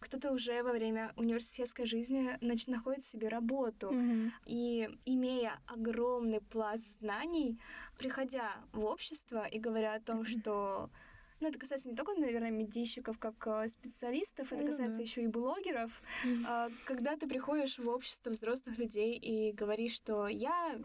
кто-то 0.00 0.32
уже 0.32 0.62
во 0.62 0.72
время 0.72 1.12
университетской 1.16 1.86
жизни 1.86 2.36
нач- 2.40 2.70
находит 2.70 3.04
себе 3.04 3.28
работу. 3.28 3.92
Мгм. 3.92 4.32
И 4.46 4.88
имея 5.04 5.58
огромный 5.66 6.40
пласт 6.40 6.98
знаний, 7.00 7.58
приходя 7.98 8.56
в 8.72 8.84
общество 8.84 9.46
и 9.46 9.58
говоря 9.58 9.94
о 9.94 10.00
том, 10.00 10.24
что 10.24 10.90
ну, 11.40 11.48
это 11.48 11.58
касается 11.58 11.88
не 11.88 11.94
только, 11.94 12.14
наверное, 12.14 12.50
медийщиков 12.50 13.18
как 13.18 13.34
э, 13.46 13.68
специалистов, 13.68 14.52
это 14.52 14.62
Ну 14.62 14.68
касается 14.68 14.98
да. 14.98 15.02
еще 15.02 15.22
и 15.22 15.26
блогеров. 15.26 16.02
А, 16.46 16.68
Когда 16.84 17.16
ты 17.16 17.28
приходишь 17.28 17.78
в 17.78 17.88
общество 17.88 18.30
взрослых 18.30 18.78
людей 18.78 19.16
и 19.16 19.52
говоришь, 19.52 19.92
что 19.94 20.26
я 20.28 20.78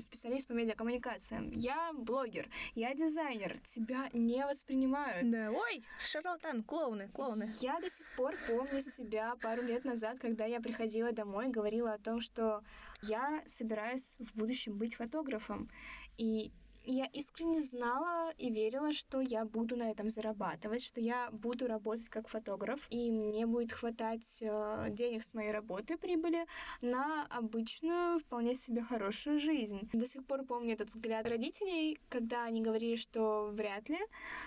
специалист 0.00 0.48
по 0.48 0.52
медиакоммуникациям, 0.52 1.50
я 1.52 1.92
блогер, 1.94 2.48
я 2.74 2.94
дизайнер, 2.94 3.58
тебя 3.58 4.08
не 4.12 4.44
воспринимают. 4.46 5.30
Да, 5.30 5.50
ой, 5.50 5.84
шарлатан, 5.98 6.62
клоуны, 6.62 7.08
клоуны. 7.08 7.46
Я 7.60 7.80
до 7.80 7.88
сих 7.88 8.06
пор 8.16 8.34
помню 8.48 8.80
себя 8.80 9.36
пару 9.42 9.62
лет 9.62 9.84
назад, 9.84 10.18
когда 10.18 10.44
я 10.46 10.60
приходила 10.60 11.12
домой 11.12 11.48
и 11.48 11.50
говорила 11.50 11.92
о 11.92 11.98
том, 11.98 12.20
что 12.20 12.62
я 13.02 13.42
собираюсь 13.46 14.16
в 14.18 14.36
будущем 14.36 14.76
быть 14.78 14.94
фотографом. 14.96 15.66
И 16.18 16.52
я 16.84 17.06
искренне 17.06 17.60
знала 17.60 18.32
и 18.38 18.50
верила, 18.50 18.92
что 18.92 19.20
я 19.20 19.44
буду 19.44 19.76
на 19.76 19.90
этом 19.90 20.08
зарабатывать, 20.08 20.84
что 20.84 21.00
я 21.00 21.30
буду 21.30 21.66
работать 21.66 22.08
как 22.08 22.28
фотограф, 22.28 22.86
и 22.90 23.10
мне 23.10 23.46
будет 23.46 23.72
хватать 23.72 24.38
э, 24.42 24.86
денег 24.90 25.22
с 25.22 25.34
моей 25.34 25.50
работы, 25.50 25.96
прибыли, 25.96 26.46
на 26.80 27.26
обычную, 27.26 28.18
вполне 28.18 28.54
себе 28.54 28.82
хорошую 28.82 29.38
жизнь. 29.38 29.88
До 29.92 30.06
сих 30.06 30.24
пор 30.24 30.44
помню 30.44 30.74
этот 30.74 30.88
взгляд 30.88 31.28
родителей, 31.28 31.98
когда 32.08 32.44
они 32.44 32.62
говорили, 32.62 32.96
что 32.96 33.50
вряд 33.52 33.88
ли, 33.88 33.98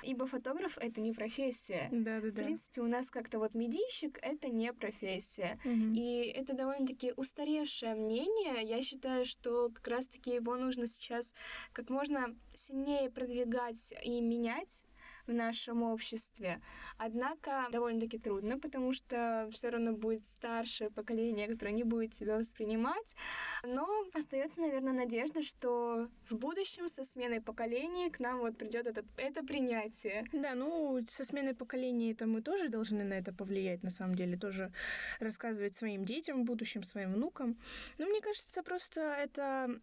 ибо 0.04 0.26
фотограф— 0.26 0.78
это 0.82 1.02
не 1.02 1.14
профессия. 1.14 1.90
Да, 1.92 2.20
да, 2.20 2.28
В 2.28 2.34
да. 2.34 2.44
принципе, 2.44 2.82
у 2.82 2.88
нас 2.88 3.10
как-то 3.10 3.40
вот 3.40 3.54
медийщик— 3.54 4.20
это 4.22 4.50
не 4.50 4.74
профессия. 4.74 5.60
Мгм. 5.64 5.94
И 5.94 6.34
это 6.36 6.54
довольно-таки 6.54 7.14
устаревшее 7.16 7.96
мнение. 7.96 8.64
Я 8.64 8.82
считаю, 8.82 9.26
что 9.26 9.70
как 9.70 9.88
раз-таки 9.88 10.32
его 10.32 10.56
нужно 10.56 10.88
сейчас 10.88 11.34
как 11.72 11.90
можно 11.90 12.25
сильнее 12.54 13.10
продвигать 13.10 13.94
и 14.04 14.22
менять 14.22 14.86
в 15.28 15.34
нашем 15.34 15.84
обществе. 15.84 16.62
Однако 16.98 17.68
довольно-таки 17.72 18.18
трудно, 18.18 18.60
потому 18.60 18.94
что 18.94 19.50
все 19.52 19.70
равно 19.70 19.94
будет 19.94 20.26
старшее 20.26 20.90
поколение, 20.92 21.48
которое 21.48 21.72
не 21.72 21.84
будет 21.84 22.12
тебя 22.12 22.38
воспринимать. 22.38 23.16
Но 23.64 23.88
остается, 24.14 24.62
наверное, 24.62 24.94
надежда, 24.94 25.42
что 25.42 26.10
в 26.30 26.36
будущем 26.36 26.88
со 26.88 27.04
сменой 27.04 27.42
поколений 27.42 28.10
к 28.10 28.20
нам 28.20 28.40
вот 28.40 28.58
придет 28.58 28.88
этот, 28.88 29.06
это 29.18 29.44
принятие. 29.44 30.26
Да, 30.32 30.54
ну, 30.56 31.04
со 31.08 31.26
сменой 31.26 31.56
поколений 31.56 32.14
это 32.14 32.28
мы 32.28 32.42
тоже 32.42 32.70
должны 32.70 33.04
на 33.04 33.14
это 33.14 33.34
повлиять, 33.34 33.84
на 33.84 33.90
самом 33.90 34.16
деле, 34.16 34.38
тоже 34.38 34.72
рассказывать 35.20 35.76
своим 35.76 36.06
детям, 36.06 36.44
в 36.44 36.46
будущем 36.46 36.84
своим 36.84 37.14
внукам. 37.14 37.58
Но 37.98 38.06
мне 38.06 38.22
кажется, 38.22 38.62
просто 38.64 39.02
это 39.02 39.80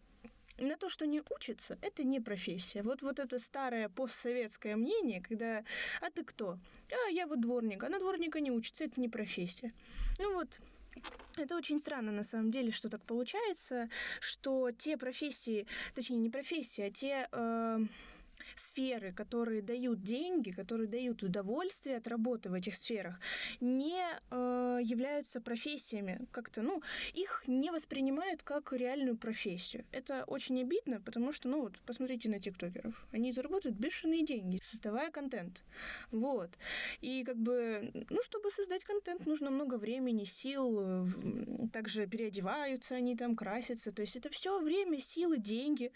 на 0.57 0.77
то, 0.77 0.89
что 0.89 1.05
не 1.05 1.21
учится, 1.29 1.77
это 1.81 2.03
не 2.03 2.19
профессия. 2.19 2.83
Вот, 2.83 3.01
вот 3.01 3.19
это 3.19 3.39
старое 3.39 3.89
постсоветское 3.89 4.75
мнение, 4.75 5.21
когда 5.21 5.63
«а 6.01 6.09
ты 6.09 6.23
кто?» 6.23 6.57
«А, 6.91 7.09
я 7.09 7.27
вот 7.27 7.41
дворник». 7.41 7.83
А 7.83 7.89
на 7.89 7.99
дворника 7.99 8.39
не 8.39 8.51
учится, 8.51 8.83
это 8.83 8.99
не 9.01 9.09
профессия. 9.09 9.73
Ну 10.19 10.33
вот, 10.33 10.59
это 11.37 11.55
очень 11.57 11.79
странно 11.79 12.11
на 12.11 12.23
самом 12.23 12.51
деле, 12.51 12.71
что 12.71 12.89
так 12.89 13.01
получается, 13.01 13.89
что 14.19 14.71
те 14.71 14.97
профессии, 14.97 15.65
точнее 15.95 16.17
не 16.17 16.29
профессии, 16.29 16.83
а 16.83 16.91
те 16.91 17.27
э, 17.31 17.79
сферы, 18.55 19.13
которые 19.13 19.61
дают 19.61 20.01
деньги, 20.01 20.51
которые 20.51 20.87
дают 20.87 21.23
удовольствие 21.23 21.97
от 21.97 22.07
работы 22.07 22.49
в 22.49 22.53
этих 22.53 22.75
сферах, 22.75 23.19
не 23.59 24.03
э, 24.31 24.79
являются 24.81 25.41
профессиями. 25.41 26.25
Как-то, 26.31 26.61
ну, 26.61 26.81
их 27.13 27.43
не 27.47 27.71
воспринимают 27.71 28.43
как 28.43 28.73
реальную 28.73 29.17
профессию. 29.17 29.85
Это 29.91 30.23
очень 30.25 30.61
обидно, 30.61 31.01
потому 31.01 31.31
что, 31.31 31.47
ну, 31.47 31.61
вот, 31.61 31.79
посмотрите 31.85 32.29
на 32.29 32.39
тиктокеров. 32.39 33.05
Они 33.11 33.31
зарабатывают 33.31 33.79
бешеные 33.79 34.25
деньги, 34.25 34.59
создавая 34.61 35.11
контент. 35.11 35.63
Вот. 36.11 36.49
И 37.01 37.23
как 37.23 37.37
бы, 37.37 37.91
ну, 38.09 38.21
чтобы 38.23 38.51
создать 38.51 38.83
контент, 38.83 39.25
нужно 39.25 39.49
много 39.51 39.75
времени, 39.75 40.23
сил, 40.23 41.07
также 41.71 42.07
переодеваются 42.07 42.95
они 42.95 43.15
там, 43.15 43.35
красятся. 43.35 43.91
То 43.91 44.01
есть 44.01 44.15
это 44.15 44.29
все 44.29 44.59
время, 44.59 44.99
силы, 44.99 45.37
деньги. 45.37 45.91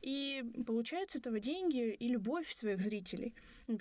И 0.00 0.44
получают 0.66 1.10
с 1.10 1.16
этого 1.16 1.40
деньги, 1.40 1.91
и 1.92 2.08
любовь 2.08 2.52
своих 2.52 2.82
зрителей. 2.82 3.32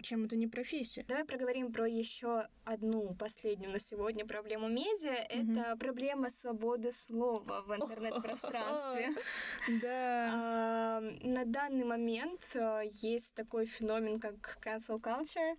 Чем 0.02 0.26
это 0.26 0.36
не 0.36 0.48
профессия? 0.48 1.04
Давай 1.08 1.26
проговорим 1.26 1.72
про 1.72 1.88
еще 1.88 2.48
одну 2.66 3.14
последнюю 3.16 3.72
на 3.72 3.80
сегодня 3.80 4.26
проблему 4.26 4.68
медиа. 4.68 5.12
Mm-hmm. 5.12 5.52
Это 5.52 5.76
проблема 5.78 6.30
свободы 6.30 6.92
слова 6.92 7.62
в 7.62 7.76
интернет-пространстве. 7.76 9.14
Да. 9.82 11.02
На 11.22 11.46
данный 11.46 11.86
момент 11.86 12.42
э, 12.56 12.84
есть 12.90 13.36
такой 13.36 13.66
феномен, 13.66 14.20
как 14.20 14.58
cancel 14.64 15.00
culture, 15.00 15.56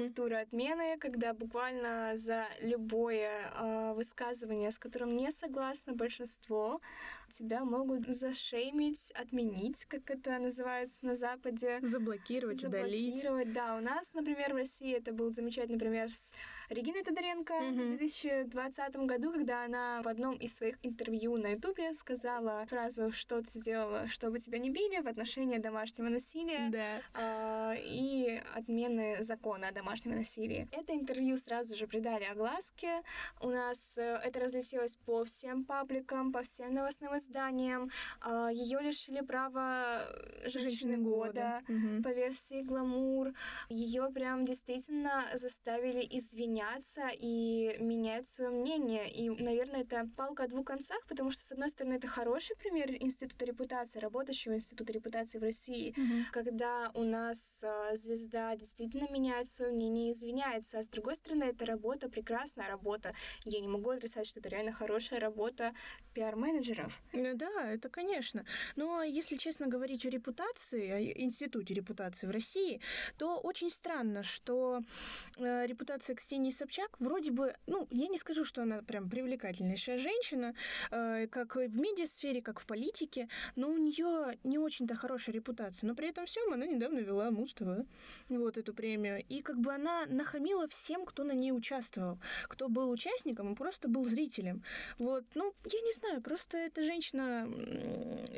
культура 0.00 0.40
отмены, 0.40 0.96
когда 0.98 1.32
буквально 1.32 2.12
за 2.14 2.46
любое 2.60 3.30
э, 3.56 3.92
высказывание, 3.94 4.70
с 4.70 4.78
которым 4.78 5.10
не 5.10 5.30
согласно 5.30 5.94
большинство, 5.94 6.80
тебя 7.28 7.64
могут 7.64 8.06
зашеймить, 8.06 9.12
отменить, 9.12 9.84
как 9.86 10.10
это 10.10 10.38
называется 10.38 11.04
на 11.06 11.14
Западе. 11.14 11.80
Заблокировать, 11.82 12.60
Заблокировать, 12.60 13.48
удалить. 13.48 13.54
Да. 13.66 13.76
У 13.76 13.80
нас, 13.80 14.14
например, 14.14 14.52
в 14.52 14.56
России 14.56 14.94
это 14.96 15.12
был 15.12 15.32
замечательный 15.32 15.78
пример 15.78 16.10
с 16.10 16.34
Региной 16.68 17.02
Тодоренко 17.02 17.52
mm-hmm. 17.52 17.94
в 17.94 17.98
2020 17.98 18.96
году, 18.96 19.32
когда 19.32 19.64
она 19.64 20.02
в 20.02 20.08
одном 20.08 20.36
из 20.36 20.56
своих 20.56 20.76
интервью 20.82 21.36
на 21.36 21.48
Ютубе 21.48 21.92
сказала 21.92 22.64
фразу 22.66 23.12
«Что 23.12 23.40
ты 23.40 23.50
сделала, 23.50 24.08
чтобы 24.08 24.38
тебя 24.38 24.58
не 24.58 24.70
били?» 24.70 25.00
в 25.00 25.08
отношении 25.08 25.58
домашнего 25.58 26.08
насилия 26.08 26.70
да. 26.70 27.72
э, 27.74 27.80
и 27.84 28.40
отмены 28.54 29.22
закона 29.22 29.68
о 29.68 29.72
домашнем 29.72 30.16
насилии. 30.16 30.68
Это 30.72 30.94
интервью 30.94 31.36
сразу 31.36 31.76
же 31.76 31.86
придали 31.86 32.24
огласке. 32.24 33.02
У 33.40 33.48
нас 33.48 33.98
э, 33.98 34.20
это 34.24 34.40
разлетелось 34.40 34.96
по 35.04 35.24
всем 35.24 35.64
пабликам, 35.64 36.32
по 36.32 36.42
всем 36.42 36.72
новостным 36.74 37.16
изданиям. 37.16 37.90
Э, 38.24 38.48
Ее 38.52 38.80
лишили 38.80 39.20
права 39.20 40.00
женщины, 40.44 40.70
женщины 40.70 40.96
года, 40.96 41.24
года. 41.24 41.62
Угу. 41.68 42.02
по 42.02 42.08
версии 42.08 42.62
«Гламур». 42.62 43.32
Ее 43.68 44.10
прям 44.12 44.44
действительно 44.44 45.24
заставили 45.34 46.06
извиняться 46.10 47.08
и 47.12 47.76
менять 47.80 48.26
свое 48.26 48.50
мнение. 48.50 49.10
И, 49.10 49.30
наверное, 49.30 49.82
это 49.82 50.08
палка 50.16 50.44
о 50.44 50.48
двух 50.48 50.66
концах, 50.66 50.98
потому 51.08 51.30
что, 51.30 51.42
с 51.42 51.52
одной 51.52 51.70
стороны, 51.70 51.94
это 51.94 52.06
хороший 52.06 52.56
пример 52.56 52.90
института 52.92 53.44
репутации, 53.44 53.98
работающего 53.98 54.54
института 54.54 54.92
репутации 54.92 55.38
в 55.38 55.42
России, 55.42 55.94
угу. 55.96 56.24
когда 56.32 56.90
у 56.94 57.02
нас 57.02 57.62
э, 57.64 57.96
звезда 57.96 58.56
действительно 58.56 59.10
меняет 59.10 59.46
свое 59.46 59.72
мнение 59.72 60.08
и 60.08 60.12
извиняется. 60.12 60.78
А 60.78 60.82
с 60.82 60.88
другой 60.88 61.16
стороны, 61.16 61.44
это 61.44 61.66
работа, 61.66 62.08
прекрасная 62.08 62.68
работа. 62.68 63.14
Я 63.44 63.60
не 63.60 63.68
могу 63.68 63.90
отрицать, 63.90 64.26
что 64.26 64.40
это 64.40 64.48
реально 64.48 64.72
хорошая 64.72 65.20
работа 65.20 65.74
пиар-менеджеров. 66.14 67.02
Ну 67.12 67.34
да, 67.34 67.70
это 67.70 67.88
конечно. 67.88 68.44
Но 68.76 69.02
если 69.02 69.36
честно 69.36 69.66
говорить 69.66 70.06
о 70.06 70.10
репутации, 70.10 70.90
о 70.90 71.00
институте 71.22 71.74
репутации 71.74 72.26
в 72.26 72.30
России, 72.30 72.80
то 73.18 73.38
очень 73.44 73.70
странно, 73.70 74.22
что 74.22 74.80
э, 75.38 75.66
репутация 75.66 76.16
Ксении 76.16 76.50
Собчак 76.50 76.96
вроде 76.98 77.30
бы, 77.30 77.54
ну, 77.66 77.86
я 77.90 78.08
не 78.08 78.18
скажу, 78.18 78.44
что 78.44 78.62
она 78.62 78.82
прям 78.82 79.08
привлекательнейшая 79.08 79.98
женщина, 79.98 80.54
э, 80.90 81.26
как 81.28 81.56
в 81.56 81.80
медиасфере, 81.80 82.42
как 82.42 82.60
в 82.60 82.66
политике, 82.66 83.28
но 83.56 83.68
у 83.68 83.76
нее 83.76 84.38
не 84.44 84.58
очень-то 84.58 84.96
хорошая 84.96 85.34
репутация. 85.34 85.88
Но 85.88 85.94
при 85.94 86.08
этом 86.08 86.26
всем 86.26 86.52
она 86.52 86.66
недавно 86.66 86.98
вела 86.98 87.30
Муз 87.30 87.54
вот 88.28 88.58
эту 88.58 88.74
премию. 88.74 89.24
И 89.28 89.40
как 89.40 89.58
бы 89.58 89.72
она 89.72 90.06
нахамила 90.06 90.66
всем, 90.68 91.04
кто 91.04 91.22
на 91.24 91.32
ней 91.32 91.52
участвовал. 91.52 92.18
Кто 92.48 92.68
был 92.68 92.90
участником 92.90 93.52
и 93.52 93.56
просто 93.56 93.88
был 93.88 94.04
зрителем. 94.04 94.62
Вот, 94.98 95.24
ну, 95.34 95.54
я 95.64 95.80
не 95.80 95.92
знаю, 95.92 96.22
просто 96.22 96.56
эта 96.56 96.82
женщина 96.84 97.46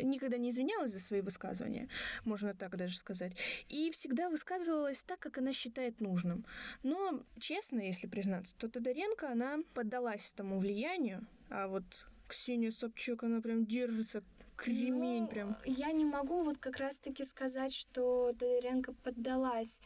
никогда 0.02 0.36
не 0.36 0.50
извинялась 0.50 0.90
за 0.90 1.00
свои 1.00 1.20
высказывания, 1.20 1.88
можно 2.24 2.54
так 2.54 2.76
даже 2.76 2.98
сказать. 2.98 3.32
И 3.68 3.90
всегда 3.90 4.28
высказывалась 4.28 4.95
так, 5.04 5.18
как 5.18 5.38
она 5.38 5.52
считает 5.52 6.00
нужным. 6.00 6.44
Но, 6.82 7.22
честно, 7.38 7.80
если 7.80 8.06
признаться, 8.06 8.54
то 8.56 8.68
Тодоренко, 8.68 9.30
она 9.30 9.58
поддалась 9.74 10.32
этому 10.32 10.58
влиянию, 10.58 11.26
а 11.50 11.68
вот 11.68 12.08
Ксения 12.28 12.70
Собчак, 12.70 13.24
она 13.24 13.40
прям 13.40 13.66
держится 13.66 14.22
кремень 14.56 15.22
ну, 15.22 15.28
прям. 15.28 15.56
Я 15.64 15.92
не 15.92 16.04
могу 16.04 16.42
вот 16.42 16.58
как 16.58 16.78
раз-таки 16.78 17.24
сказать, 17.24 17.74
что 17.74 18.32
Тодоренко 18.32 18.94
поддалась. 19.04 19.80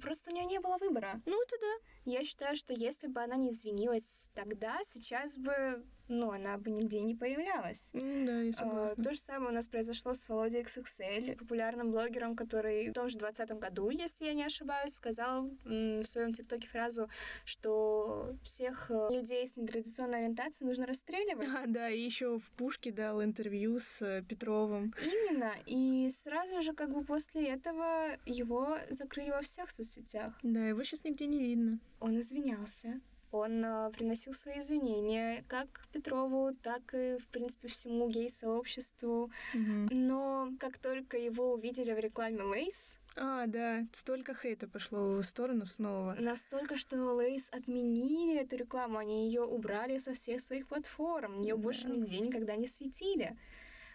Просто 0.00 0.30
у 0.30 0.34
нее 0.34 0.46
не 0.46 0.60
было 0.60 0.78
выбора. 0.78 1.20
Ну, 1.26 1.42
это 1.42 1.56
да. 1.60 1.93
Я 2.04 2.22
считаю, 2.22 2.56
что 2.56 2.74
если 2.74 3.08
бы 3.08 3.22
она 3.22 3.36
не 3.36 3.50
извинилась 3.50 4.30
тогда, 4.34 4.78
сейчас 4.84 5.38
бы 5.38 5.82
ну, 6.08 6.30
она 6.30 6.58
бы 6.58 6.70
нигде 6.70 7.00
не 7.00 7.14
появлялась. 7.14 7.92
Mm, 7.94 8.26
да, 8.26 8.42
я 8.42 8.52
согласна. 8.52 8.96
А, 8.98 9.02
то 9.02 9.14
же 9.14 9.18
самое 9.18 9.50
у 9.50 9.54
нас 9.54 9.66
произошло 9.66 10.12
с 10.12 10.28
Володей 10.28 10.62
XXL, 10.62 11.36
популярным 11.36 11.90
блогером, 11.90 12.36
который 12.36 12.90
в 12.90 12.92
том 12.92 13.08
же 13.08 13.18
2020 13.18 13.58
году, 13.58 13.88
если 13.90 14.26
я 14.26 14.34
не 14.34 14.44
ошибаюсь, 14.44 14.94
сказал 14.94 15.50
в 15.64 16.04
своем 16.04 16.32
ТикТоке 16.32 16.68
фразу, 16.68 17.08
что 17.44 18.36
всех 18.42 18.90
э, 18.90 19.08
людей 19.10 19.46
с 19.46 19.56
нетрадиционной 19.56 20.18
ориентацией 20.18 20.68
нужно 20.68 20.86
расстреливать. 20.86 21.48
А, 21.48 21.64
да, 21.66 21.88
и 21.88 22.00
еще 22.00 22.38
в 22.38 22.50
Пушке 22.52 22.92
дал 22.92 23.22
интервью 23.22 23.78
с 23.78 24.02
э, 24.02 24.22
Петровым. 24.28 24.94
Именно. 25.02 25.54
И 25.66 26.10
сразу 26.10 26.60
же, 26.60 26.74
как 26.74 26.92
бы 26.92 27.02
после 27.02 27.48
этого, 27.48 28.18
его 28.26 28.76
закрыли 28.90 29.30
во 29.30 29.40
всех 29.40 29.70
соцсетях. 29.70 30.34
Да, 30.42 30.68
его 30.68 30.82
сейчас 30.82 31.04
нигде 31.04 31.26
не 31.26 31.38
видно. 31.38 31.80
Он 32.04 32.20
извинялся. 32.20 33.00
Он 33.32 33.64
э, 33.64 33.90
приносил 33.90 34.34
свои 34.34 34.60
извинения 34.60 35.42
как 35.48 35.88
Петрову, 35.90 36.54
так 36.62 36.92
и, 36.92 37.16
в 37.16 37.26
принципе, 37.28 37.68
всему 37.68 38.10
гей-сообществу. 38.10 39.30
Угу. 39.54 39.88
Но 39.90 40.50
как 40.60 40.76
только 40.76 41.16
его 41.16 41.54
увидели 41.54 41.94
в 41.94 41.98
рекламе 41.98 42.42
Lay's, 42.42 43.00
а, 43.16 43.46
да, 43.46 43.86
столько 43.92 44.34
хейта 44.34 44.68
пошло 44.68 44.98
в 44.98 45.10
его 45.12 45.22
сторону 45.22 45.64
снова. 45.64 46.14
Настолько, 46.20 46.76
что 46.76 47.14
Lay's 47.14 47.48
отменили 47.48 48.38
эту 48.38 48.56
рекламу, 48.56 48.98
они 48.98 49.26
ее 49.26 49.42
убрали 49.42 49.96
со 49.96 50.12
всех 50.12 50.42
своих 50.42 50.68
платформ, 50.68 51.40
ее 51.40 51.56
да. 51.56 51.62
больше 51.62 51.88
нигде 51.88 52.18
никогда 52.20 52.54
не 52.54 52.68
светили. 52.68 53.34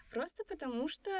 Просто 0.09 0.43
потому 0.45 0.87
что 0.87 1.11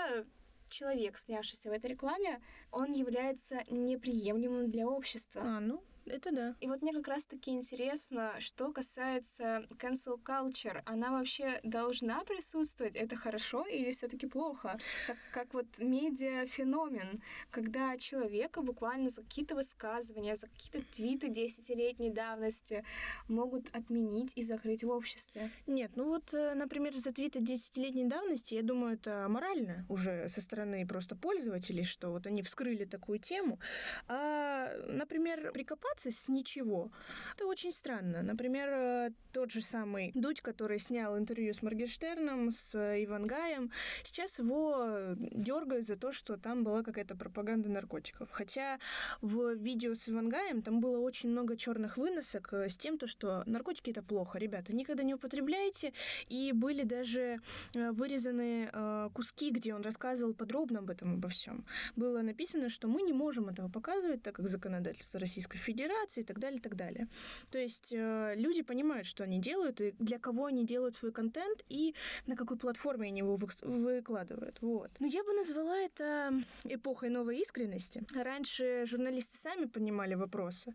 человек, 0.70 1.20
снявшийся 1.20 1.70
в 1.70 1.74
этой 1.74 1.92
рекламе, 1.92 2.42
он 2.72 2.92
является 2.92 3.62
неприемлемым 3.70 4.72
для 4.72 4.88
общества. 4.88 5.42
А, 5.44 5.60
ну, 5.60 5.84
это 6.10 6.32
да. 6.32 6.56
И 6.60 6.68
вот 6.68 6.82
мне 6.82 6.94
как 6.94 7.08
раз-таки 7.08 7.52
интересно, 7.52 8.34
что 8.40 8.72
касается 8.72 9.66
cancel 9.78 10.22
culture, 10.24 10.82
она 10.86 11.12
вообще 11.12 11.60
должна 11.64 12.24
присутствовать? 12.24 12.96
Это 12.96 13.16
хорошо 13.16 13.66
или 13.66 13.92
все 13.92 14.08
таки 14.08 14.28
плохо? 14.28 14.78
Как, 15.08 15.18
как 15.34 15.54
вот 15.54 15.80
медиа-феномен, 15.80 17.22
когда 17.52 17.98
человека 17.98 18.62
буквально 18.62 19.10
за 19.10 19.24
какие-то 19.24 19.56
высказывания, 19.56 20.36
за 20.36 20.48
какие-то 20.48 20.82
твиты 20.92 21.30
десятилетней 21.30 22.10
давности 22.10 22.84
могут 23.28 23.76
отменить 23.76 24.34
и 24.36 24.44
закрыть 24.44 24.84
в 24.84 24.90
обществе. 24.90 25.52
Нет, 25.68 25.92
ну 25.96 26.06
вот, 26.06 26.34
э, 26.34 26.54
например, 26.54 26.96
за 26.96 27.12
твиты 27.12 27.40
десятилетней 27.40 28.08
давности, 28.08 28.54
я 28.54 28.64
думаю, 28.64 28.94
это 28.94 29.28
морально 29.30 29.86
уже 29.90 30.28
со 30.30 30.42
стороны 30.42 30.86
просто 30.88 31.16
пользователей, 31.16 31.84
что 31.84 32.12
вот 32.12 32.26
они 32.28 32.42
вскрыли 32.42 32.86
такую 32.86 33.20
тему. 33.20 33.60
А, 34.08 34.72
например, 34.88 35.52
прикопаться 35.52 35.99
начинается 36.06 36.12
с 36.12 36.30
ничего. 36.30 36.92
Это 37.36 37.46
очень 37.46 37.72
странно. 37.72 38.22
Например, 38.22 38.70
э, 38.70 39.12
тот 39.32 39.52
же 39.52 39.62
самый 39.62 40.12
Дудь, 40.16 40.42
который 40.42 40.80
снял 40.80 41.18
интервью 41.18 41.54
с 41.54 41.62
Моргенштерном, 41.62 42.52
с 42.52 42.76
э, 42.76 43.04
Ивангаем, 43.04 43.72
сейчас 44.04 44.40
его 44.40 45.16
дергают 45.18 45.88
за 45.88 45.96
то, 45.96 46.12
что 46.12 46.38
там 46.38 46.64
была 46.64 46.84
какая-то 46.84 47.16
пропаганда 47.16 47.70
наркотиков. 47.70 48.30
Хотя 48.32 48.80
в 49.22 49.54
видео 49.56 49.94
с 49.94 50.10
Ивангаем 50.10 50.62
там 50.62 50.80
было 50.80 51.00
очень 51.00 51.30
много 51.30 51.58
черных 51.58 51.98
выносок 51.98 52.54
э, 52.54 52.70
с 52.70 52.78
тем, 52.78 52.98
то, 52.98 53.08
что 53.08 53.44
наркотики 53.46 53.92
это 53.92 54.02
плохо, 54.02 54.40
ребята, 54.40 54.76
никогда 54.76 55.04
не 55.04 55.14
употребляйте. 55.14 55.94
И 56.30 56.52
были 56.54 56.84
даже 56.84 57.40
вырезаны 57.74 58.70
куски, 59.14 59.52
где 59.52 59.74
он 59.74 59.82
рассказывал 59.82 60.34
подробно 60.34 60.80
об 60.80 60.90
этом, 60.90 61.14
обо 61.14 61.30
всем. 61.30 61.66
Было 61.96 62.22
написано, 62.22 62.70
что 62.70 62.88
мы 62.88 63.02
не 63.02 63.14
можем 63.14 63.50
этого 63.50 63.70
показывать, 63.70 64.22
так 64.22 64.36
как 64.36 64.48
законодательство 64.48 65.20
Российской 65.20 65.58
Федерации 65.58 65.89
федерации 65.90 66.22
и 66.22 66.24
так 66.24 66.40
далее, 66.40 66.60
и 66.60 66.62
так 66.62 66.76
далее. 66.76 67.08
То 67.52 67.60
есть 67.60 67.92
э, 67.92 68.34
люди 68.36 68.62
понимают, 68.62 69.06
что 69.06 69.24
они 69.24 69.40
делают, 69.40 69.82
и 69.82 69.94
для 70.00 70.20
кого 70.20 70.46
они 70.46 70.66
делают 70.66 70.96
свой 70.96 71.12
контент, 71.12 71.64
и 71.70 71.96
на 72.28 72.36
какой 72.36 72.58
платформе 72.58 73.08
они 73.08 73.20
его 73.20 73.38
выкладывают. 73.64 74.58
Вот. 74.62 74.92
Но 75.00 75.08
я 75.08 75.24
бы 75.24 75.34
назвала 75.34 75.78
это 75.78 76.34
эпохой 76.66 77.10
новой 77.10 77.40
искренности. 77.40 78.04
Раньше 78.14 78.86
журналисты 78.86 79.38
сами 79.38 79.66
понимали 79.66 80.16
вопросы 80.16 80.74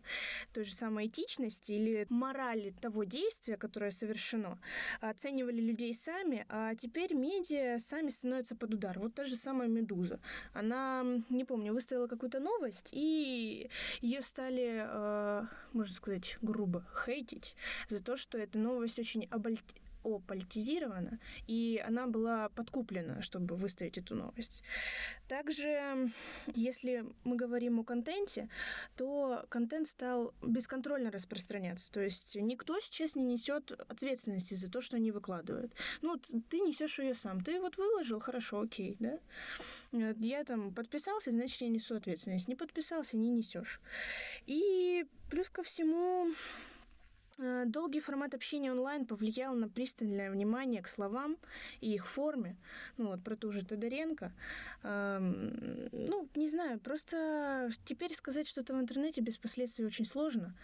той 0.53 0.63
же 0.63 0.73
самой 0.73 1.07
этичности 1.07 1.71
или 1.71 2.05
морали 2.09 2.73
того 2.81 3.03
действия, 3.03 3.57
которое 3.57 3.91
совершено, 3.91 4.59
оценивали 5.01 5.61
людей 5.61 5.93
сами, 5.93 6.45
а 6.49 6.75
теперь 6.75 7.13
медиа 7.13 7.79
сами 7.79 8.09
становятся 8.09 8.55
под 8.55 8.73
удар. 8.73 8.99
Вот 8.99 9.13
та 9.13 9.25
же 9.25 9.35
самая 9.35 9.67
«Медуза». 9.67 10.19
Она, 10.53 11.05
не 11.29 11.45
помню, 11.45 11.73
выставила 11.73 12.07
какую-то 12.07 12.39
новость, 12.39 12.89
и 12.91 13.69
ее 14.01 14.21
стали 14.21 14.87
э, 14.95 15.43
можно 15.73 15.93
сказать, 15.93 16.37
грубо 16.41 16.85
хейтить 17.05 17.55
за 17.89 18.01
то, 18.01 18.15
что 18.15 18.37
эта 18.37 18.57
новость 18.57 18.97
очень 18.97 19.25
оболь 19.29 19.57
ополитизирована, 20.05 21.19
и 21.47 21.83
она 21.85 22.07
была 22.07 22.49
подкуплена, 22.49 23.21
чтобы 23.21 23.55
выставить 23.55 23.97
эту 23.97 24.15
новость. 24.15 24.63
Также, 25.27 26.11
если 26.53 27.05
мы 27.23 27.35
говорим 27.35 27.79
о 27.79 27.83
контенте, 27.83 28.49
то 28.95 29.45
контент 29.49 29.87
стал 29.87 30.33
бесконтрольно 30.41 31.11
распространяться. 31.11 31.91
То 31.91 32.01
есть 32.01 32.35
никто 32.35 32.79
сейчас 32.79 33.15
не 33.15 33.23
несет 33.23 33.71
ответственности 33.71 34.53
за 34.53 34.69
то, 34.69 34.81
что 34.81 34.97
они 34.97 35.11
выкладывают. 35.11 35.73
Ну, 36.01 36.17
ты 36.17 36.59
несешь 36.59 36.99
ее 36.99 37.15
сам. 37.15 37.43
Ты 37.43 37.59
вот 37.59 37.77
выложил, 37.77 38.19
хорошо, 38.19 38.61
окей, 38.61 38.97
да? 38.99 39.17
Я 39.91 40.43
там 40.43 40.73
подписался, 40.73 41.31
значит, 41.31 41.61
я 41.61 41.69
несу 41.69 41.95
ответственность. 41.95 42.47
Не 42.47 42.55
подписался, 42.55 43.17
не 43.17 43.29
несешь. 43.29 43.81
И 44.45 45.05
плюс 45.29 45.49
ко 45.49 45.63
всему, 45.63 46.31
Долгий 47.37 47.99
формат 47.99 48.33
общения 48.33 48.71
онлайн 48.71 49.05
повлиял 49.05 49.55
на 49.55 49.67
пристальное 49.67 50.31
внимание 50.31 50.81
к 50.81 50.87
словам 50.87 51.37
и 51.81 51.93
их 51.93 52.07
форме. 52.07 52.55
Ну 52.97 53.07
вот 53.07 53.23
про 53.23 53.35
ту 53.35 53.51
же 53.51 53.65
Тодоренко. 53.65 54.31
Ну, 54.83 56.29
не 56.35 56.49
знаю, 56.49 56.79
просто 56.79 57.69
теперь 57.83 58.13
сказать 58.13 58.47
что-то 58.47 58.73
в 58.73 58.79
интернете 58.79 59.21
без 59.21 59.37
последствий 59.37 59.85
очень 59.85 60.05
сложно. 60.05 60.55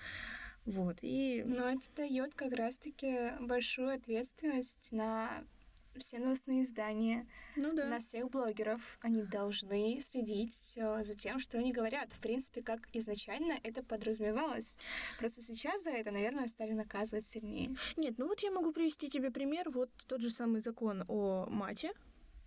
Вот, 0.65 0.97
и... 1.01 1.43
Но 1.45 1.69
это 1.69 1.85
дает 1.95 2.35
как 2.35 2.53
раз-таки 2.53 3.31
большую 3.39 3.89
ответственность 3.89 4.91
на 4.91 5.43
все 6.01 6.19
новостные 6.19 6.63
издания, 6.63 7.27
ну, 7.55 7.73
да. 7.73 7.85
на 7.85 7.99
всех 7.99 8.29
блогеров. 8.29 8.97
Они 9.01 9.23
должны 9.23 9.99
следить 10.01 10.73
э, 10.77 11.03
за 11.03 11.15
тем, 11.15 11.39
что 11.39 11.57
они 11.57 11.71
говорят. 11.71 12.11
В 12.13 12.19
принципе, 12.19 12.61
как 12.61 12.79
изначально 12.93 13.59
это 13.63 13.83
подразумевалось. 13.83 14.77
Просто 15.19 15.41
сейчас 15.41 15.83
за 15.83 15.91
это, 15.91 16.11
наверное, 16.11 16.47
стали 16.47 16.73
наказывать 16.73 17.25
сильнее. 17.25 17.75
Нет, 17.97 18.15
ну 18.17 18.27
вот 18.27 18.41
я 18.41 18.51
могу 18.51 18.71
привести 18.71 19.09
тебе 19.09 19.31
пример. 19.31 19.69
Вот 19.69 19.89
тот 20.07 20.21
же 20.21 20.29
самый 20.29 20.61
закон 20.61 21.05
о 21.07 21.47
мате, 21.49 21.91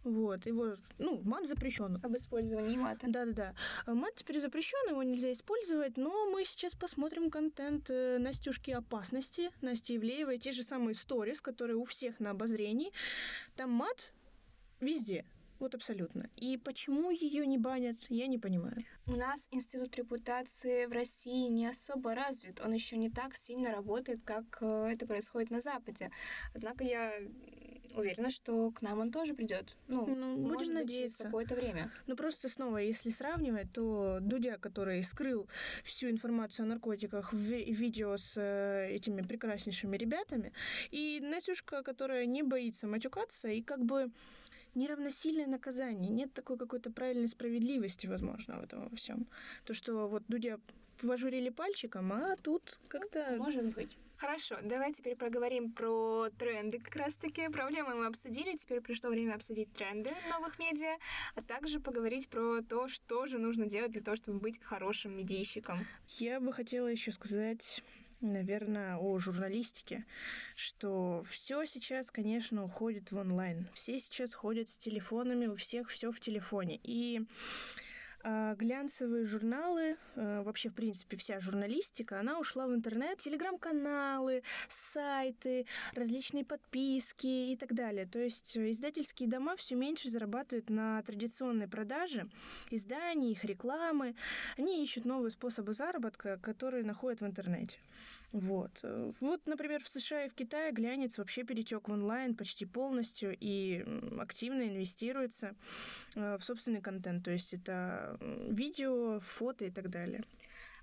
вот, 0.05 0.47
его, 0.47 0.77
ну, 0.99 1.21
мат 1.25 1.47
запрещен. 1.47 1.99
Об 2.03 2.15
использовании 2.15 2.77
мата. 2.77 3.07
Да-да-да. 3.09 3.55
Мат 3.87 4.15
теперь 4.15 4.39
запрещен, 4.39 4.91
его 4.91 5.03
нельзя 5.03 5.33
использовать, 5.33 5.97
но 5.97 6.31
мы 6.31 6.45
сейчас 6.45 6.75
посмотрим 6.75 7.31
контент 7.31 7.89
э, 7.89 8.19
Настюшки 8.19 8.71
опасности, 8.71 9.51
Насти 9.63 9.97
Ивлеевой, 9.97 10.39
те 10.39 10.53
же 10.53 10.63
самые 10.63 10.95
сторис, 10.95 11.41
которые 11.41 11.77
у 11.77 11.85
всех 11.85 12.21
на 12.21 12.31
обозрении. 12.31 12.93
Там 13.57 13.71
мат 13.71 14.13
везде. 14.81 15.25
Вот 15.59 15.75
абсолютно. 15.75 16.29
И 16.37 16.59
почему 16.59 17.11
ее 17.11 17.47
не 17.47 17.59
банят, 17.59 18.07
я 18.11 18.27
не 18.27 18.39
понимаю. 18.39 18.77
У 19.07 19.13
нас 19.13 19.49
институт 19.53 19.97
репутации 19.97 20.85
в 20.87 20.93
России 20.93 21.49
не 21.49 21.67
особо 21.67 22.15
развит. 22.15 22.61
Он 22.61 22.73
еще 22.73 22.97
не 22.97 23.09
так 23.09 23.37
сильно 23.37 23.71
работает, 23.71 24.23
как 24.23 24.59
э, 24.61 24.91
это 24.93 25.07
происходит 25.07 25.51
на 25.51 25.61
Западе. 25.61 26.11
Однако 26.55 26.85
я 26.85 27.13
уверена, 27.95 28.31
что 28.31 28.71
к 28.71 28.83
нам 28.83 29.01
он 29.01 29.11
тоже 29.11 29.35
придет. 29.35 29.77
Ну, 29.89 30.07
ну 30.07 30.37
будем 30.37 30.55
может 30.55 30.75
надеяться. 30.75 31.25
Быть, 31.25 31.27
какое-то 31.27 31.55
время. 31.55 31.91
Ну, 32.07 32.17
просто 32.17 32.49
снова, 32.49 32.79
если 32.79 33.11
сравнивать, 33.11 33.73
то 33.73 34.19
Дудя, 34.21 34.59
который 34.59 35.03
скрыл 35.03 35.49
всю 35.83 36.11
информацию 36.11 36.65
о 36.65 36.69
наркотиках 36.69 37.33
в 37.33 37.37
видео 37.37 38.17
с 38.17 38.37
э, 38.37 38.95
этими 38.95 39.23
прекраснейшими 39.23 39.97
ребятами, 39.97 40.53
и 40.91 41.21
Настюшка, 41.23 41.83
которая 41.83 42.27
не 42.27 42.43
боится 42.43 42.87
матюкаться, 42.87 43.49
и 43.49 43.63
как 43.63 43.85
бы 43.85 44.11
неравносильное 44.75 45.47
наказание. 45.47 46.11
Нет 46.11 46.33
такой 46.33 46.59
какой-то 46.59 46.91
правильной 46.91 47.29
справедливости, 47.29 48.07
возможно, 48.07 48.59
в 48.59 48.65
этом 48.65 48.89
во 48.89 48.97
всем. 48.97 49.29
То, 49.65 49.75
что 49.75 50.09
вот 50.09 50.25
Дудя 50.29 50.59
пожурили 51.03 51.51
пальчиком, 51.51 52.13
а 52.13 52.37
тут 52.37 52.79
как-то... 52.89 53.27
Ну, 53.33 53.45
может 53.45 53.75
быть. 53.75 53.99
Хорошо, 54.17 54.57
давай 54.63 54.93
теперь 54.93 55.17
поговорим 55.17 55.73
про 55.73 56.29
тренды 56.39 56.79
как 56.79 56.95
раз-таки. 56.97 57.49
Проблемы 57.49 57.95
мы 57.95 58.07
обсудили, 58.07 58.57
теперь 58.57 58.81
пришло 58.81 59.11
время 59.11 59.35
обсудить 59.35 59.73
тренды 59.73 60.11
новых 60.31 60.59
медиа, 60.59 60.97
а 61.35 61.41
также 61.41 61.81
поговорить 61.81 62.29
про 62.29 62.63
то, 62.63 62.89
что 62.89 63.27
же 63.27 63.39
нужно 63.39 63.67
делать 63.67 63.91
для 63.91 64.03
того, 64.03 64.17
чтобы 64.17 64.39
быть 64.39 64.63
хорошим 64.63 65.17
медийщиком. 65.17 65.81
Я 66.09 66.41
бы 66.41 66.53
хотела 66.53 66.87
еще 66.87 67.13
сказать 67.13 67.83
наверное, 68.21 68.97
о 68.97 69.19
журналистике, 69.19 70.05
что 70.57 71.23
все 71.29 71.65
сейчас, 71.67 72.11
конечно, 72.11 72.65
уходит 72.65 73.13
в 73.13 73.19
онлайн. 73.19 73.69
Все 73.75 73.99
сейчас 73.99 74.35
ходят 74.35 74.69
с 74.69 74.79
телефонами, 74.79 75.47
у 75.47 75.55
всех 75.55 75.91
все 75.91 76.11
в 76.11 76.21
телефоне. 76.21 76.81
И 76.83 77.27
а, 78.27 78.55
глянцевые 78.55 79.27
журналы, 79.27 79.99
а, 80.17 80.43
вообще, 80.43 80.71
в 80.71 80.75
принципе, 80.75 81.19
вся 81.19 81.41
журналистика, 81.41 82.19
она 82.21 82.39
ушла 82.39 82.67
в 82.67 82.75
интернет, 82.75 83.19
телеграм-каналы, 83.19 84.43
сайты, 84.67 85.67
различные 85.95 86.43
подписки 86.43 87.27
и 87.27 87.57
так 87.57 87.75
далее. 87.75 88.07
То 88.07 88.19
есть 88.19 88.57
издательские 88.57 89.29
дома 89.29 89.57
все 89.57 89.75
меньше 89.75 90.09
зарабатывают 90.09 90.71
на 90.71 91.03
традиционной 91.03 91.69
продаже 91.69 92.27
изданий, 92.71 93.33
их 93.33 93.45
рекламы. 93.45 94.15
Они 94.57 94.83
ищут 94.83 95.05
новые 95.05 95.31
способы 95.31 95.75
заработка, 95.75 96.39
которые 96.39 96.83
находят 96.83 97.21
в 97.21 97.27
интернете. 97.27 97.79
Вот. 98.35 98.85
Вот, 99.21 99.47
например, 99.47 99.81
в 99.81 99.89
США 99.89 100.25
и 100.25 100.29
в 100.29 100.35
Китае 100.35 100.73
глянец 100.73 101.19
вообще 101.19 101.45
перетек 101.45 101.89
в 101.89 101.93
онлайн 101.93 102.35
почти 102.35 102.67
полностью 102.67 103.37
и 103.39 103.85
активно 104.19 104.69
инвестируется 104.69 105.55
а, 106.17 106.37
в 106.37 106.45
собственный 106.45 106.81
контент. 106.81 107.25
То 107.25 107.31
есть 107.31 107.55
это 107.55 108.19
видео, 108.49 109.21
фото 109.21 109.67
и 109.67 109.71
так 109.71 109.89
далее. 109.89 110.21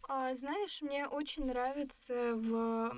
А, 0.07 0.33
знаешь, 0.33 0.81
мне 0.81 1.05
очень 1.05 1.45
нравится 1.45 2.35
в 2.35 2.93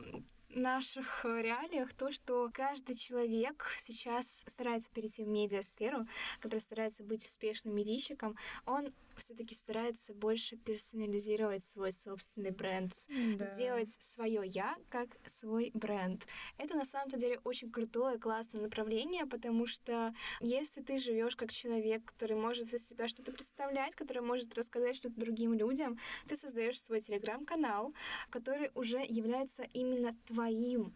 наших 0.55 1.25
реалиях 1.25 1.93
то, 1.93 2.11
что 2.11 2.49
каждый 2.53 2.95
человек 2.95 3.65
сейчас 3.77 4.43
старается 4.47 4.89
перейти 4.91 5.23
в 5.23 5.27
медиасферу, 5.27 6.07
который 6.39 6.59
старается 6.59 7.03
быть 7.03 7.25
успешным 7.25 7.75
медийщиком, 7.75 8.37
он 8.65 8.89
все-таки 9.15 9.53
старается 9.53 10.13
больше 10.13 10.55
персонализировать 10.57 11.63
свой 11.63 11.91
собственный 11.91 12.49
бренд, 12.49 12.91
да. 13.37 13.53
сделать 13.53 13.95
свое 13.99 14.41
я 14.43 14.75
как 14.89 15.07
свой 15.25 15.69
бренд. 15.75 16.25
Это 16.57 16.75
на 16.75 16.83
самом-то 16.83 17.17
деле 17.17 17.39
очень 17.43 17.71
крутое, 17.71 18.17
классное 18.17 18.61
направление, 18.61 19.27
потому 19.27 19.67
что 19.67 20.15
если 20.39 20.81
ты 20.81 20.97
живешь 20.97 21.35
как 21.35 21.51
человек, 21.51 22.03
который 22.05 22.35
может 22.35 22.65
за 22.65 22.79
себя 22.79 23.07
что-то 23.07 23.31
представлять, 23.31 23.93
который 23.95 24.23
может 24.23 24.55
рассказать 24.55 24.95
что-то 24.95 25.19
другим 25.19 25.53
людям, 25.53 25.99
ты 26.27 26.35
создаешь 26.35 26.81
свой 26.81 26.99
телеграм-канал, 26.99 27.93
который 28.31 28.71
уже 28.73 28.97
является 29.07 29.61
именно 29.73 30.15
твоим 30.25 30.42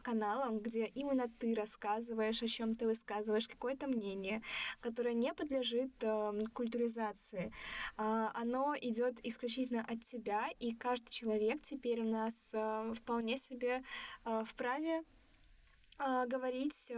каналом, 0.02 0.60
где 0.60 0.86
именно 0.86 1.30
ты 1.40 1.54
рассказываешь, 1.54 2.44
о 2.44 2.48
чем 2.48 2.76
ты 2.76 2.86
высказываешь 2.86 3.48
какое-то 3.48 3.88
мнение, 3.88 4.42
которое 4.82 5.14
не 5.14 5.34
подлежит 5.34 5.92
э, 6.02 6.42
культуризации. 6.54 7.52
А, 7.98 8.32
оно 8.34 8.76
идет 8.82 9.20
исключительно 9.24 9.82
от 9.88 10.02
тебя, 10.02 10.48
и 10.60 10.74
каждый 10.74 11.12
человек 11.12 11.62
теперь 11.62 12.02
у 12.02 12.10
нас 12.10 12.52
а, 12.56 12.94
вполне 12.94 13.38
себе 13.38 13.84
а, 14.24 14.44
вправе 14.44 15.04
говорить 16.00 16.92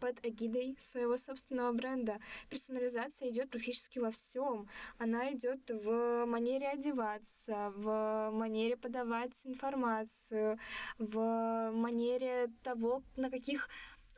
под 0.00 0.24
эгидой 0.24 0.76
своего 0.78 1.16
собственного 1.16 1.72
бренда. 1.72 2.18
Персонализация 2.48 3.28
идет 3.28 3.50
практически 3.50 3.98
во 3.98 4.10
всем. 4.10 4.68
Она 4.98 5.32
идет 5.32 5.70
в 5.70 6.24
манере 6.26 6.68
одеваться, 6.68 7.72
в 7.76 8.30
манере 8.32 8.76
подавать 8.76 9.46
информацию, 9.46 10.58
в 10.98 11.70
манере 11.72 12.48
того, 12.62 13.02
на 13.16 13.30
каких 13.30 13.68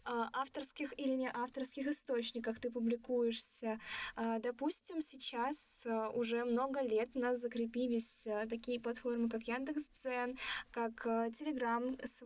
а, 0.09 0.31
авторских 0.33 0.99
или 0.99 1.13
не 1.13 1.31
авторских 1.31 1.87
источниках 1.87 2.59
ты 2.59 2.71
публикуешься. 2.71 3.79
А, 4.17 4.39
допустим, 4.39 5.03
сейчас 5.03 5.87
а, 5.87 6.09
уже 6.11 6.45
много 6.45 6.81
лет 6.81 7.11
у 7.15 7.19
нас 7.19 7.41
закрепились 7.41 8.27
такие 8.49 8.81
платформы, 8.81 9.29
как 9.29 9.43
Яндекс.Дзен, 9.43 10.39
как 10.71 11.03
Телеграм 11.33 11.97
с 12.03 12.23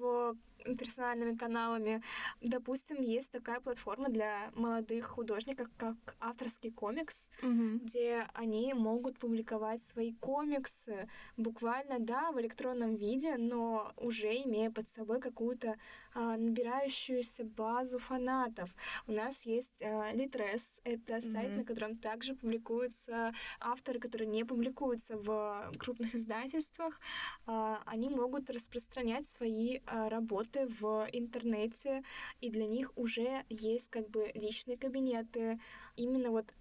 персональными 0.79 1.37
каналами. 1.37 2.03
Допустим, 2.41 3.01
есть 3.01 3.31
такая 3.31 3.61
платформа 3.61 4.09
для 4.09 4.51
молодых 4.55 5.07
художников, 5.07 5.69
как 5.77 5.97
авторский 6.21 6.71
комикс, 6.71 7.31
угу. 7.43 7.79
где 7.83 8.27
они 8.35 8.75
могут 8.75 9.19
публиковать 9.19 9.83
свои 9.83 10.13
комиксы 10.15 11.09
буквально, 11.37 11.99
да, 11.99 12.33
в 12.33 12.41
электронном 12.41 12.97
виде, 12.97 13.37
но 13.37 13.93
уже 13.97 14.29
имея 14.29 14.71
под 14.71 14.89
собой 14.89 15.21
какую-то 15.21 15.77
а, 16.15 16.37
набирающуюся 16.37 17.45
базу 17.45 17.99
фанатов. 17.99 18.75
У 19.07 19.13
нас 19.13 19.47
есть 19.47 19.83
а, 19.83 20.13
Litres, 20.13 20.81
это 20.85 21.21
сайт, 21.21 21.57
на 21.57 21.65
котором 21.65 21.97
также 21.97 22.35
публикуются 22.35 23.33
авторы, 23.61 23.99
которые 23.99 24.29
не 24.29 24.45
публикуются 24.45 25.17
в 25.17 25.73
крупных 25.79 26.15
издательствах. 26.15 27.01
А, 27.47 27.83
они 27.87 28.09
могут 28.09 28.51
распространять 28.51 29.27
свои 29.27 29.81
а, 29.87 30.09
работы 30.09 30.52
в 30.57 31.09
интернете, 31.13 32.03
и 32.41 32.51
для 32.51 32.67
них 32.67 32.93
уже 32.97 33.45
есть 33.49 33.89
как 33.89 34.09
бы 34.11 34.31
личные 34.35 34.77
кабинеты. 34.77 35.59
Именно 35.97 36.31
вот 36.31 36.53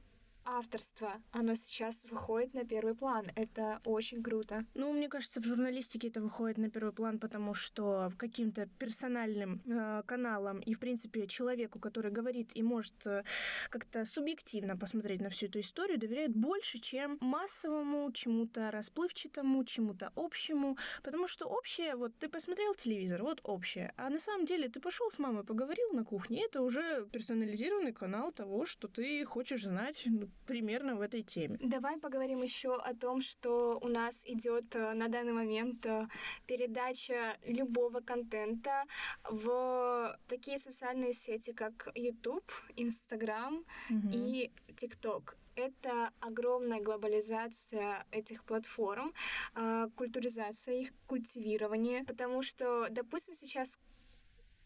авторство, 0.46 1.14
оно 1.32 1.56
сейчас 1.56 2.06
выходит 2.06 2.54
на 2.54 2.64
первый 2.64 2.96
план. 2.96 3.28
Это 3.36 3.80
очень 3.84 4.24
круто. 4.24 4.62
Ну, 4.74 4.94
мне 4.94 5.10
кажется, 5.10 5.42
в 5.42 5.46
журналистике 5.46 6.08
это 6.08 6.22
выходит 6.22 6.58
на 6.58 6.70
первый 6.70 6.94
план, 6.94 7.20
потому 7.20 7.54
что 7.54 8.12
каким-то 8.18 8.68
персональным 8.80 9.62
э, 9.66 10.04
каналам 10.06 10.60
и, 10.60 10.74
в 10.74 10.80
принципе, 10.80 11.28
человеку, 11.28 11.80
который 11.80 12.12
говорит 12.12 12.52
и 12.56 12.64
может 12.64 13.08
э, 13.08 13.24
как-то 13.70 14.06
субъективно 14.06 14.78
посмотреть 14.78 15.22
на 15.22 15.30
всю 15.30 15.48
эту 15.48 15.60
историю, 15.60 16.00
доверяют 16.00 16.36
больше, 16.36 16.80
чем 16.80 17.18
массовому, 17.22 18.12
чему-то 18.12 18.72
расплывчатому, 18.72 19.64
чему-то 19.64 20.12
общему. 20.16 20.78
Потому 21.04 21.28
что 21.28 21.46
общее, 21.46 21.96
вот 21.96 22.18
ты 22.18 22.30
посмотрел 22.30 22.74
телевизор, 22.74 23.22
вот 23.24 23.42
общее. 23.44 23.94
А 23.98 24.10
на 24.10 24.20
самом 24.20 24.46
деле 24.46 24.70
ты 24.70 24.80
пошел 24.80 25.10
с 25.12 25.20
мамой, 25.20 25.44
поговорил 25.44 25.92
на 25.94 26.04
кухне, 26.04 26.46
это 26.46 26.62
уже 26.62 27.08
персонализированный 27.12 27.94
канал 27.94 28.32
того, 28.32 28.66
что 28.66 28.88
ты 28.88 29.24
хочешь 29.26 29.64
знать 29.64 30.04
ну, 30.06 30.30
примерно 30.46 30.96
в 30.96 31.02
этой 31.02 31.24
теме. 31.24 31.58
Давай 31.62 31.98
поговорим 31.98 32.42
еще 32.42 32.76
о 32.76 32.94
том, 32.94 33.22
что 33.22 33.80
у 33.82 33.88
нас 33.88 34.26
идет 34.26 34.76
э, 34.76 34.94
на 34.94 35.08
данный 35.08 35.34
момент 35.34 35.86
э, 35.86 36.08
передача 36.48 37.38
любого 37.46 38.02
контента 38.02 38.84
в 39.30 40.18
такие 40.28 40.58
социальные 40.58 41.14
сети, 41.14 41.54
как 41.54 41.90
YouTube, 41.96 42.52
Instagram 42.76 43.66
угу. 43.90 44.10
и 44.12 44.52
TikTok 44.70 45.36
это 45.56 46.12
огромная 46.20 46.82
глобализация 46.82 48.06
этих 48.12 48.44
платформ, 48.44 49.14
э, 49.56 49.88
культуризация 49.96 50.76
их, 50.76 50.92
культивирование, 51.08 52.04
потому 52.04 52.42
что, 52.42 52.88
допустим, 52.90 53.34
сейчас 53.34 53.78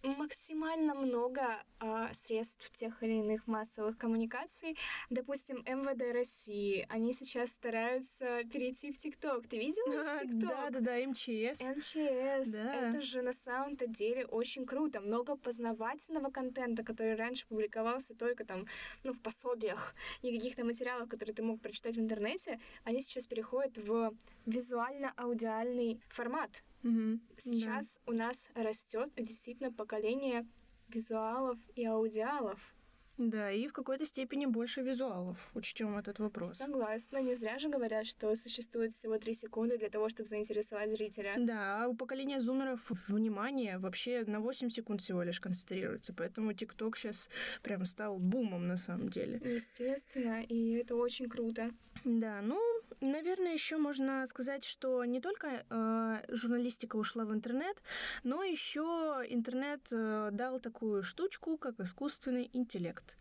максимально 0.06 0.96
много 0.96 1.42
э, 1.80 2.10
средств 2.14 2.72
тех 2.72 3.02
или 3.04 3.20
иных 3.20 3.48
массовых 3.48 3.98
коммуникаций. 3.98 4.78
Допустим, 5.10 5.58
МВД 5.66 6.14
России, 6.14 6.86
они 6.90 7.14
сейчас 7.14 7.52
стараются 7.52 8.44
перейти 8.46 8.92
в 8.92 8.98
ТикТок. 8.98 9.48
Ты 9.48 9.58
видел 9.58 9.84
ТикТок? 10.20 10.40
Да, 10.40 10.70
да, 10.70 10.80
да, 10.80 10.98
МЧС. 11.08 11.62
МЧС. 11.62 12.52
Да. 12.52 12.90
Это 12.90 13.02
же 13.02 13.22
на 13.22 13.34
самом-то 13.34 13.88
деле 13.88 14.26
очень 14.26 14.66
круто. 14.66 15.02
Много 15.02 15.36
познавательного 15.36 16.30
контента, 16.30 16.84
который 16.84 17.16
раньше 17.16 17.48
публиковался 17.48 18.16
только 18.16 18.46
там, 18.46 18.66
ну, 19.04 19.14
в 19.14 19.22
пособиях 19.22 19.96
и 20.22 20.36
каких-то 20.36 20.64
материалах, 20.64 21.10
которые 21.10 21.36
ты 21.36 21.44
мог 21.44 21.62
прочитать 21.62 21.96
в 21.96 22.00
интернете, 22.00 22.60
они 22.84 23.02
сейчас 23.02 23.28
переходят 23.28 23.78
в 23.78 24.14
визуально-аудиальный 24.46 26.02
формат. 26.10 26.64
Угу. 26.86 27.20
Сейчас 27.38 28.00
да. 28.06 28.12
у 28.12 28.16
нас 28.16 28.52
растет 28.54 29.12
действительно 29.18 29.74
поколение 29.74 30.46
визуалов 30.88 31.58
и 31.76 31.84
аудиалов. 31.84 32.76
Да, 33.18 33.50
и 33.50 33.68
в 33.68 33.74
какой-то 33.74 34.06
степени 34.06 34.46
больше 34.46 34.82
визуалов. 34.82 35.50
Учтем 35.54 35.98
этот 35.98 36.20
вопрос. 36.20 36.54
Согласна. 36.54 37.22
Не 37.22 37.36
зря 37.36 37.58
же 37.58 37.70
говорят, 37.70 38.06
что 38.06 38.36
существует 38.36 38.92
всего 38.92 39.18
три 39.18 39.34
секунды 39.34 39.78
для 39.78 39.90
того, 39.90 40.10
чтобы 40.10 40.28
заинтересовать 40.28 40.92
зрителя. 40.92 41.36
Да, 41.38 41.86
а 41.86 41.88
у 41.88 41.96
поколения 41.96 42.42
зумеров 42.42 42.92
внимание 43.08 43.78
вообще 43.78 44.26
на 44.28 44.42
8 44.42 44.70
секунд 44.70 45.02
всего 45.02 45.24
лишь 45.24 45.40
концентрируется. 45.40 46.14
Поэтому 46.14 46.54
ТикТок 46.54 46.98
сейчас 46.98 47.30
прям 47.64 47.86
стал 47.86 48.20
бумом 48.20 48.68
на 48.68 48.78
самом 48.78 49.10
деле. 49.10 49.40
Естественно, 49.44 50.44
и 50.44 50.74
это 50.74 50.96
очень 50.96 51.30
круто. 51.30 51.72
Да, 52.04 52.42
ну, 52.42 52.60
наверное, 53.06 53.54
еще 53.54 53.78
можно 53.78 54.26
сказать, 54.28 54.64
что 54.64 55.06
не 55.06 55.22
только 55.22 55.48
э, 55.70 56.24
журналистика 56.30 56.96
ушла 56.96 57.26
в 57.26 57.34
интернет, 57.34 57.82
но 58.24 58.44
еще 58.44 59.24
интернет 59.30 59.88
э, 59.92 60.30
дал 60.32 60.60
такую 60.60 61.04
штучку, 61.04 61.58
как 61.58 61.80
искусственный 61.80 62.50
интеллект. 62.54 63.18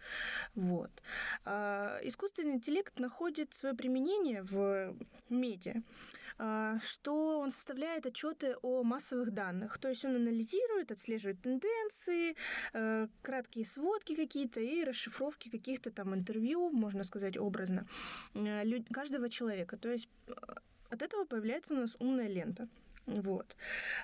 Вот. 0.55 0.91
Э, 1.45 2.01
искусственный 2.03 2.55
интеллект 2.55 2.99
находит 2.99 3.55
свое 3.55 3.75
применение 3.75 4.43
в 4.43 4.95
медиа, 5.29 5.83
э, 6.39 6.79
что 6.83 7.39
он 7.39 7.51
составляет 7.51 8.07
отчеты 8.07 8.57
о 8.63 8.83
массовых 8.83 9.33
данных. 9.33 9.79
То 9.79 9.89
есть 9.89 10.05
он 10.05 10.17
анализирует, 10.17 10.93
отслеживает 10.93 11.41
тенденции, 11.43 12.37
э, 12.73 13.09
краткие 13.23 13.67
сводки 13.67 14.15
какие-то 14.15 14.61
и 14.61 14.85
расшифровки 14.85 15.49
каких-то 15.49 15.91
там 15.91 16.15
интервью, 16.15 16.71
можно 16.71 17.05
сказать 17.05 17.37
образно. 17.37 17.87
Э, 18.35 18.65
каждого 18.93 19.29
человека. 19.29 19.74
То 19.77 19.91
есть 19.91 20.09
э, 20.29 20.33
от 20.91 21.03
этого 21.03 21.25
появляется 21.25 21.75
у 21.75 21.79
нас 21.79 21.97
умная 21.99 22.29
лента 22.29 22.69
вот, 23.07 23.57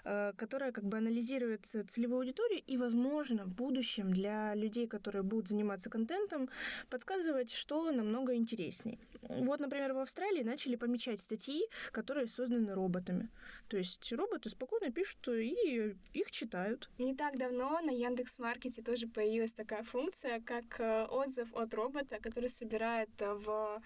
э, 0.05 0.33
которая 0.37 0.73
как 0.73 0.85
бы 0.85 0.99
анализирует 0.99 1.67
целевую 1.67 2.21
аудиторию 2.21 2.63
и, 2.67 2.77
возможно, 2.77 3.45
в 3.45 3.55
будущем 3.55 4.13
для 4.13 4.55
людей, 4.55 4.87
которые 4.87 5.23
будут 5.23 5.49
заниматься 5.49 5.91
контентом, 5.91 6.49
подсказывать, 6.89 7.51
что 7.53 7.91
намного 7.91 8.35
интересней. 8.35 8.99
Вот, 9.23 9.61
например, 9.61 9.93
в 9.93 9.99
Австралии 9.99 10.43
начали 10.43 10.77
помечать 10.77 11.21
статьи, 11.21 11.63
которые 11.93 12.27
созданы 12.27 12.75
роботами. 12.75 13.29
То 13.69 13.77
есть 13.77 14.13
роботы 14.13 14.51
спокойно 14.51 14.91
пишут 14.93 15.29
и 15.29 15.95
их 16.13 16.31
читают. 16.31 16.91
Не 16.99 17.15
так 17.15 17.39
давно 17.39 17.81
на 17.81 17.91
Яндекс 17.91 18.39
Маркете 18.39 18.83
тоже 18.83 19.07
появилась 19.07 19.53
такая 19.53 19.83
функция, 19.83 20.41
как 20.41 20.81
э, 20.81 21.05
отзыв 21.05 21.55
от 21.55 21.73
робота, 21.75 22.19
который 22.21 22.49
собирает 22.49 23.11
в 23.19 23.81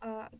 а, 0.00 0.30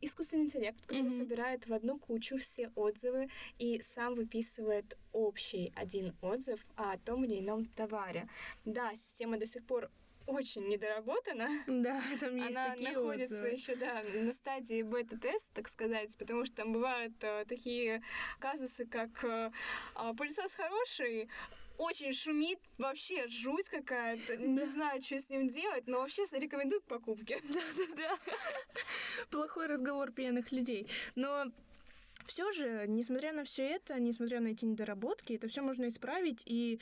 искусственный 0.00 0.44
интеллект, 0.44 0.80
который 0.82 1.04
mm-hmm. 1.04 1.16
собирает 1.16 1.66
в 1.66 1.72
одну 1.72 1.98
кучу 1.98 2.36
все 2.38 2.70
отзывы 2.74 3.28
и 3.58 3.80
сам 3.80 4.14
выписывает 4.14 4.96
общий 5.12 5.72
один 5.76 6.16
отзыв 6.20 6.64
о 6.76 6.96
том 6.98 7.24
или 7.24 7.40
ином 7.40 7.66
товаре. 7.66 8.28
Да, 8.64 8.94
система 8.94 9.38
до 9.38 9.46
сих 9.46 9.64
пор 9.66 9.90
очень 10.26 10.66
недоработана. 10.68 11.48
Да, 11.66 12.02
там 12.20 12.36
есть 12.36 12.56
Она 12.56 12.70
такие 12.70 12.92
находится 12.92 13.34
отзывы. 13.34 13.52
еще, 13.52 13.76
да, 13.76 14.02
на 14.14 14.32
стадии 14.32 14.82
бета-теста, 14.82 15.50
так 15.54 15.68
сказать, 15.68 16.16
потому 16.18 16.44
что 16.44 16.56
там 16.56 16.72
бывают 16.72 17.12
э, 17.22 17.44
такие 17.46 18.02
казусы, 18.38 18.86
как 18.86 19.24
э, 19.24 19.50
э, 19.96 20.14
пылесос 20.16 20.54
хороший, 20.54 21.28
очень 21.78 22.12
шумит, 22.12 22.58
вообще 22.78 23.26
жуть 23.28 23.68
какая-то. 23.68 24.36
Не 24.36 24.64
знаю, 24.64 25.02
что 25.02 25.18
с 25.18 25.30
ним 25.30 25.48
делать, 25.48 25.86
но 25.86 26.00
вообще 26.00 26.24
рекомендую 26.32 26.80
к 26.80 26.86
покупке. 26.86 27.40
Да-да-да. 27.48 28.18
Плохой 29.30 29.66
разговор 29.66 30.12
пьяных 30.12 30.52
людей. 30.52 30.88
Но 31.14 31.46
все 32.24 32.52
же, 32.52 32.86
несмотря 32.88 33.32
на 33.32 33.44
все 33.44 33.68
это, 33.68 33.98
несмотря 34.00 34.40
на 34.40 34.48
эти 34.48 34.64
недоработки, 34.64 35.34
это 35.34 35.48
все 35.48 35.62
можно 35.62 35.88
исправить, 35.88 36.42
и 36.46 36.80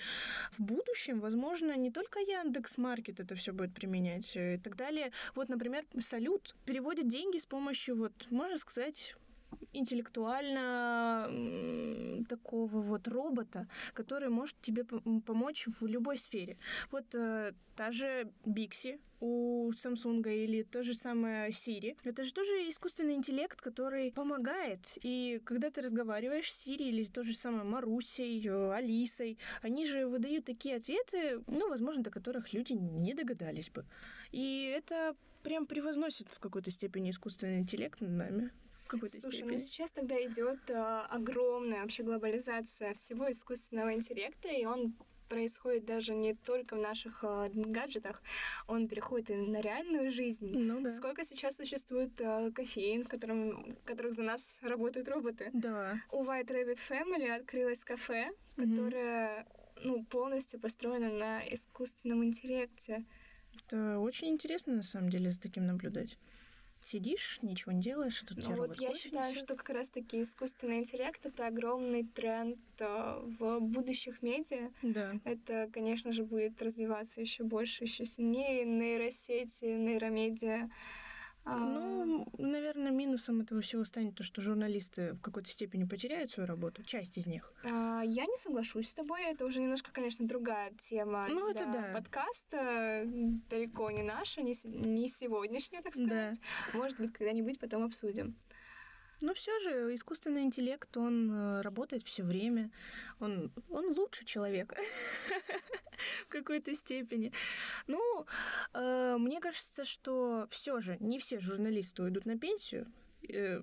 в 0.52 0.62
будущем, 0.62 1.20
возможно, 1.20 1.76
не 1.76 1.90
только 1.90 2.20
Яндекс 2.20 2.78
Маркет 2.78 3.20
это 3.20 3.34
все 3.34 3.52
будет 3.52 3.74
применять 3.74 4.32
и 4.36 4.58
так 4.58 4.76
далее. 4.76 5.10
Вот, 5.34 5.48
например, 5.48 5.84
Салют 6.00 6.54
переводит 6.64 7.08
деньги 7.08 7.38
с 7.38 7.46
помощью, 7.46 7.96
вот, 7.96 8.12
можно 8.30 8.56
сказать, 8.56 9.16
интеллектуально 9.72 11.28
такого 12.28 12.80
вот 12.80 13.08
робота, 13.08 13.68
который 13.94 14.28
может 14.28 14.60
тебе 14.60 14.84
помочь 14.84 15.66
в 15.66 15.86
любой 15.86 16.16
сфере. 16.16 16.58
Вот 16.90 17.14
э, 17.14 17.52
та 17.76 17.90
же 17.90 18.30
Бикси 18.44 19.00
у 19.20 19.70
Samsung 19.70 20.22
или 20.28 20.62
то 20.62 20.82
же 20.82 20.94
самое 20.94 21.50
Siri. 21.50 21.96
Это 22.04 22.24
же 22.24 22.34
тоже 22.34 22.68
искусственный 22.68 23.14
интеллект, 23.14 23.60
который 23.60 24.12
помогает. 24.12 24.98
И 25.02 25.40
когда 25.44 25.70
ты 25.70 25.80
разговариваешь 25.80 26.52
с 26.52 26.66
Siri 26.66 26.88
или 26.88 27.04
то 27.04 27.22
же 27.22 27.34
самое 27.34 27.64
Марусей, 27.64 28.46
э, 28.46 28.72
Алисой, 28.72 29.38
они 29.62 29.86
же 29.86 30.06
выдают 30.06 30.44
такие 30.44 30.76
ответы, 30.76 31.42
ну, 31.46 31.68
возможно, 31.68 32.02
до 32.02 32.10
которых 32.10 32.52
люди 32.52 32.72
не 32.72 33.14
догадались 33.14 33.70
бы. 33.70 33.84
И 34.32 34.64
это 34.76 35.14
прям 35.42 35.66
превозносит 35.66 36.28
в 36.32 36.40
какой-то 36.40 36.70
степени 36.70 37.10
искусственный 37.10 37.58
интеллект 37.58 38.00
над 38.00 38.10
нами 38.10 38.50
какой-то 38.92 39.16
Слушай, 39.16 39.36
степени. 39.36 39.52
ну 39.52 39.58
сейчас 39.58 39.92
тогда 39.92 40.22
идет 40.22 40.70
э, 40.70 40.74
огромная 41.10 41.82
вообще 41.82 42.02
глобализация 42.02 42.92
всего 42.92 43.30
искусственного 43.30 43.94
интеллекта, 43.94 44.48
и 44.48 44.64
он 44.64 44.94
происходит 45.28 45.86
даже 45.86 46.14
не 46.14 46.34
только 46.34 46.76
в 46.76 46.80
наших 46.80 47.24
э, 47.24 47.48
гаджетах, 47.54 48.22
он 48.66 48.86
переходит 48.88 49.30
и 49.30 49.34
на 49.34 49.60
реальную 49.62 50.10
жизнь. 50.10 50.46
Ну, 50.52 50.82
да. 50.82 50.90
Сколько 50.90 51.24
сейчас 51.24 51.56
существует 51.56 52.20
э, 52.20 52.50
кофеин, 52.52 53.04
в 53.04 53.08
которых 53.08 54.12
за 54.12 54.22
нас 54.22 54.60
работают 54.62 55.08
роботы? 55.08 55.50
Да. 55.54 55.98
У 56.10 56.22
White 56.22 56.48
Rabbit 56.48 56.78
Family 56.88 57.30
открылось 57.30 57.82
кафе, 57.84 58.30
mm-hmm. 58.56 58.70
которое 58.70 59.46
ну, 59.82 60.04
полностью 60.04 60.60
построено 60.60 61.10
на 61.10 61.40
искусственном 61.50 62.24
интеллекте. 62.24 63.04
Это 63.66 63.98
очень 63.98 64.28
интересно, 64.28 64.74
на 64.74 64.82
самом 64.82 65.08
деле, 65.08 65.30
за 65.30 65.40
таким 65.40 65.66
наблюдать 65.66 66.18
сидишь, 66.86 67.38
ничего 67.42 67.72
не 67.72 67.80
делаешь, 67.80 68.22
тут 68.26 68.38
ну, 68.46 68.54
вот 68.56 68.80
я 68.80 68.94
считаю, 68.94 69.34
что 69.34 69.56
как 69.56 69.70
раз-таки 69.70 70.22
искусственный 70.22 70.78
интеллект— 70.78 71.20
это 71.26 71.46
огромный 71.46 72.04
тренд 72.04 72.58
э, 72.78 73.20
в 73.38 73.60
будущих 73.60 74.22
медиа. 74.22 74.70
Да. 74.82 75.12
Это, 75.24 75.68
конечно 75.72 76.12
же, 76.12 76.24
будет 76.24 76.60
развиваться 76.62 77.20
еще 77.20 77.44
больше, 77.44 77.84
еще 77.84 78.04
сильнее. 78.04 78.64
Нейросети, 78.64 79.64
нейромедиа. 79.64 80.68
А, 81.44 81.56
Ну, 81.58 82.26
наверное, 82.38 82.92
минусом 82.92 83.40
этого 83.40 83.60
всего 83.60 83.84
станет 83.84 84.14
то, 84.14 84.22
что 84.22 84.40
журналисты 84.40 85.14
в 85.14 85.20
какой-то 85.20 85.48
степени 85.50 85.84
потеряют 85.84 86.30
свою 86.30 86.46
работу, 86.46 86.84
часть 86.84 87.18
из 87.18 87.26
них. 87.26 87.52
а, 87.64 88.02
я 88.04 88.26
не 88.26 88.36
соглашусь 88.36 88.90
с 88.90 88.94
тобой. 88.94 89.22
Это 89.24 89.44
уже 89.44 89.60
немножко, 89.60 89.90
конечно, 89.92 90.26
другая 90.26 90.72
тема 90.78 91.26
Ну, 91.28 91.50
это 91.50 91.66
да. 91.66 91.90
подкаста. 91.92 93.02
Далеко 93.50 93.90
не 93.90 94.02
наша, 94.02 94.42
не, 94.42 94.54
не 94.64 95.08
сегодняшняя, 95.08 95.82
так 95.82 95.94
Да. 95.96 96.04
сказать. 96.32 96.40
Может 96.74 96.98
быть, 97.00 97.12
когда-нибудь 97.12 97.58
потом 97.58 97.82
обсудим. 97.84 98.36
Но 99.22 99.34
все 99.34 99.58
же 99.60 99.94
искусственный 99.94 100.42
интеллект, 100.42 100.96
он 100.96 101.30
э, 101.30 101.60
работает 101.62 102.02
все 102.02 102.24
время, 102.24 102.70
он, 103.20 103.52
он 103.70 103.96
лучше 103.96 104.24
человека 104.24 104.76
в 106.26 106.28
какой-то 106.28 106.74
степени. 106.74 107.32
Ну, 107.86 108.26
э, 108.74 109.16
мне 109.18 109.40
кажется, 109.40 109.84
что 109.84 110.48
все 110.50 110.80
же 110.80 110.96
не 110.98 111.20
все 111.20 111.38
журналисты 111.38 112.02
уйдут 112.02 112.26
на 112.26 112.36
пенсию 112.36 112.92
э, 113.28 113.60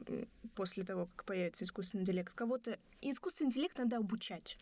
после 0.55 0.83
того, 0.83 1.09
как 1.13 1.25
появится 1.25 1.65
искусственный 1.65 2.03
интеллект. 2.03 2.33
Кого-то 2.33 2.79
искусственный 3.01 3.49
интеллект 3.49 3.77
надо 3.77 3.97
обучать. 3.97 4.57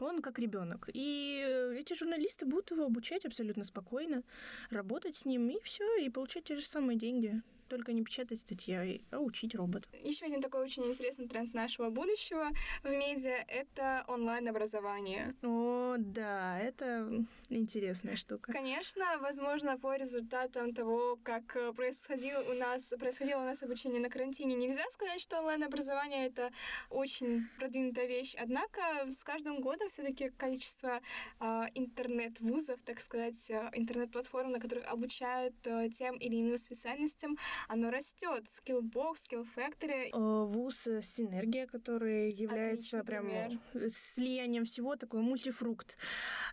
Он 0.00 0.20
как 0.20 0.40
ребенок. 0.40 0.88
И 0.92 1.74
эти 1.76 1.94
журналисты 1.94 2.44
будут 2.44 2.72
его 2.72 2.86
обучать 2.86 3.24
абсолютно 3.24 3.62
спокойно, 3.62 4.24
работать 4.70 5.14
с 5.14 5.24
ним, 5.24 5.48
и 5.48 5.60
все, 5.62 5.96
и 6.04 6.10
получать 6.10 6.44
те 6.44 6.56
же 6.56 6.66
самые 6.66 6.98
деньги. 6.98 7.40
Только 7.70 7.92
не 7.92 8.02
печатать 8.02 8.40
статьи, 8.40 9.00
а 9.12 9.18
учить 9.20 9.54
робота. 9.54 9.88
Еще 10.02 10.26
один 10.26 10.42
такой 10.42 10.64
очень 10.64 10.84
интересный 10.86 11.28
тренд 11.28 11.54
нашего 11.54 11.88
будущего 11.88 12.48
в 12.82 12.88
медиа— 12.88 13.44
это 13.48 14.04
онлайн-образование. 14.08 15.32
О, 15.44 15.94
да, 15.96 16.58
это 16.58 17.08
интересная 17.48 18.16
штука. 18.16 18.50
Конечно, 18.50 19.04
возможно, 19.20 19.78
по 19.78 19.94
результатам 19.94 20.74
того, 20.74 21.16
как 21.22 21.54
э, 21.54 21.72
происходило 21.72 22.42
у 22.50 22.54
нас, 22.54 22.92
происходило 22.98 23.40
у 23.40 23.44
нас 23.44 23.62
обучение 23.62 24.00
на 24.00 24.10
карантине, 24.10 24.56
нельзя 24.56 24.82
сказать, 24.88 25.20
что 25.20 25.38
онлайн-образование— 25.38 26.26
это 26.28 26.50
очень 26.90 27.46
продвинутая 27.56 28.06
вещь. 28.06 28.34
Однако 28.36 28.80
с 29.12 29.22
каждым 29.22 29.60
годом 29.60 29.90
все 29.90 30.02
таки 30.02 30.30
количество 30.30 31.00
а, 31.38 31.68
интернет-вузов, 31.74 32.82
так 32.82 32.98
сказать, 32.98 33.48
э, 33.48 33.70
интернет-платформ, 33.74 34.50
на 34.50 34.58
которых 34.58 34.86
обучают 34.88 35.54
э, 35.68 35.88
тем 35.90 36.16
или 36.16 36.40
иным 36.40 36.58
специальностям, 36.58 37.38
оно 37.68 37.90
растет. 37.90 38.44
Skillbox, 38.46 39.14
Skill 39.28 39.46
Factory. 39.56 40.10
Э, 40.12 40.44
Вуз 40.44 40.86
э, 40.86 41.02
Синергия, 41.02 41.66
который 41.66 42.30
является 42.30 43.00
Отличный 43.00 43.04
прям 43.04 43.60
э, 43.74 43.88
слиянием 43.88 44.64
всего, 44.64 44.96
такой 44.96 45.20
мультифрукт. 45.20 45.96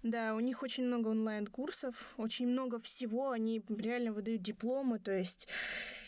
Да, 0.04 0.36
у 0.36 0.40
них 0.40 0.64
очень 0.64 0.86
много 0.86 1.10
онлайн-курсов, 1.10 2.14
очень 2.18 2.48
много 2.48 2.80
всего, 2.80 3.32
они 3.32 3.62
реально 3.70 4.12
выдают 4.12 4.42
дипломы, 4.42 5.00
то 5.00 5.12
есть 5.12 5.48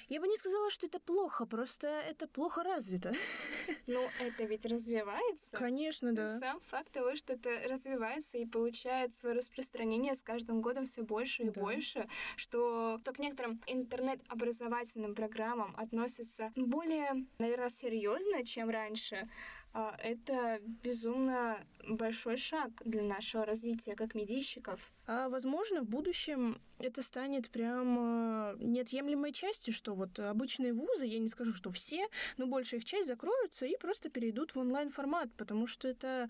я 0.09 0.19
бы 0.19 0.27
не 0.27 0.37
сказала, 0.37 0.71
что 0.71 0.87
это 0.87 0.99
плохо, 0.99 1.45
просто 1.45 1.87
это 1.87 2.27
плохо 2.27 2.63
развито. 2.63 3.13
Ну, 3.87 4.07
это 4.19 4.43
ведь 4.45 4.65
развивается. 4.65 5.57
Конечно, 5.57 6.13
да. 6.13 6.25
Сам 6.39 6.59
факт 6.61 6.91
того, 6.91 7.15
что 7.15 7.33
это 7.33 7.49
развивается 7.67 8.37
и 8.37 8.45
получает 8.45 9.13
свое 9.13 9.35
распространение 9.35 10.13
с 10.15 10.23
каждым 10.23 10.61
годом 10.61 10.85
все 10.85 11.01
больше 11.03 11.43
и 11.43 11.49
Да. 11.49 11.61
больше, 11.61 12.07
что 12.35 12.99
то 13.03 13.11
к 13.13 13.19
некоторым 13.19 13.59
интернет-образовательным 13.67 15.15
программам 15.15 15.75
относятся 15.77 16.51
более, 16.55 17.25
наверное, 17.39 17.69
серьезно, 17.69 18.45
чем 18.45 18.69
раньше. 18.69 19.27
А, 19.73 19.95
Это 19.99 20.59
безумно 20.83 21.63
большой 21.87 22.37
шаг 22.37 22.71
для 22.85 23.03
нашего 23.03 23.45
развития 23.45 23.95
как 23.95 24.15
медийщиков. 24.15 24.91
А 25.05 25.29
возможно, 25.29 25.81
в 25.81 25.87
будущем 25.87 26.59
это 26.79 27.01
станет 27.01 27.49
прям 27.49 27.97
э, 27.99 28.55
неотъемлемой 28.59 29.31
частью, 29.31 29.73
что 29.73 29.93
вот 29.93 30.19
обычные 30.19 30.73
вузы, 30.73 31.05
я 31.05 31.19
не 31.19 31.29
скажу, 31.29 31.53
что 31.53 31.69
все, 31.71 32.07
но 32.37 32.47
большая 32.47 32.79
их 32.79 32.85
часть 32.85 33.07
закроются 33.07 33.65
и 33.65 33.77
просто 33.77 34.09
перейдут 34.09 34.55
в 34.55 34.59
онлайн-формат, 34.59 35.33
потому 35.33 35.67
что 35.67 35.87
это 35.87 36.29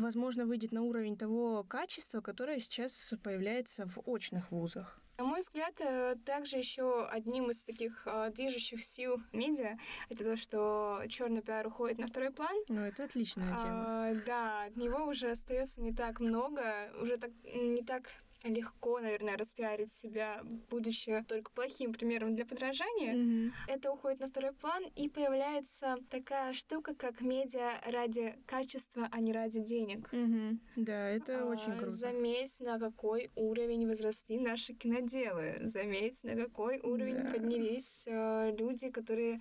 возможно, 0.00 0.46
выйдет 0.46 0.72
на 0.72 0.82
уровень 0.82 1.16
того 1.16 1.64
качества, 1.64 2.20
которое 2.20 2.60
сейчас 2.60 3.14
появляется 3.22 3.86
в 3.86 3.98
очных 4.06 4.50
вузах. 4.50 5.00
На 5.18 5.24
мой 5.24 5.40
взгляд, 5.40 5.74
э, 5.80 6.14
также 6.24 6.58
еще 6.58 7.04
одним 7.08 7.50
из 7.50 7.64
таких 7.64 8.06
э, 8.06 8.30
движущих 8.30 8.84
сил 8.84 9.20
медиа 9.32 9.76
это 10.08 10.22
то, 10.22 10.36
что 10.36 11.02
черный 11.08 11.42
пиар 11.42 11.66
уходит 11.66 11.98
на 11.98 12.06
второй 12.06 12.30
план. 12.30 12.54
Ну, 12.68 12.82
это 12.82 13.02
отличная 13.02 13.58
тема. 13.58 13.84
А, 13.86 14.14
да, 14.24 14.64
от 14.66 14.76
него 14.76 15.06
уже 15.06 15.32
остается 15.32 15.82
не 15.82 15.92
так 15.92 16.20
много, 16.20 16.92
уже 17.00 17.16
так 17.16 17.32
не 17.42 17.82
так 17.82 18.04
легко, 18.48 19.00
наверное, 19.00 19.36
распиарить 19.36 19.92
себя, 19.92 20.40
будучи 20.70 21.24
только 21.28 21.50
плохим 21.52 21.92
примером 21.92 22.34
для 22.34 22.44
подражания. 22.46 23.14
Мгм. 23.14 23.52
Это 23.66 23.92
уходит 23.92 24.20
на 24.20 24.26
второй 24.26 24.52
план, 24.52 24.84
и 24.96 25.08
появляется 25.08 25.96
такая 26.10 26.52
штука, 26.52 26.94
как 26.94 27.20
медиа 27.20 27.72
ради 27.86 28.36
качества, 28.46 29.08
а 29.10 29.20
не 29.20 29.32
ради 29.32 29.60
денег. 29.60 30.08
Мгм. 30.12 30.60
Да, 30.76 31.08
это 31.08 31.42
А, 31.42 31.46
очень 31.46 31.72
круто. 31.76 31.88
Заметь, 31.88 32.60
на 32.60 32.78
какой 32.78 33.30
уровень 33.34 33.86
возросли 33.86 34.38
наши 34.38 34.74
киноделы. 34.74 35.56
Заметь, 35.62 36.24
на 36.24 36.34
какой 36.36 36.78
уровень 36.80 37.22
Да. 37.24 37.30
поднялись 37.30 38.06
э, 38.08 38.54
люди, 38.58 38.90
которые 38.90 39.40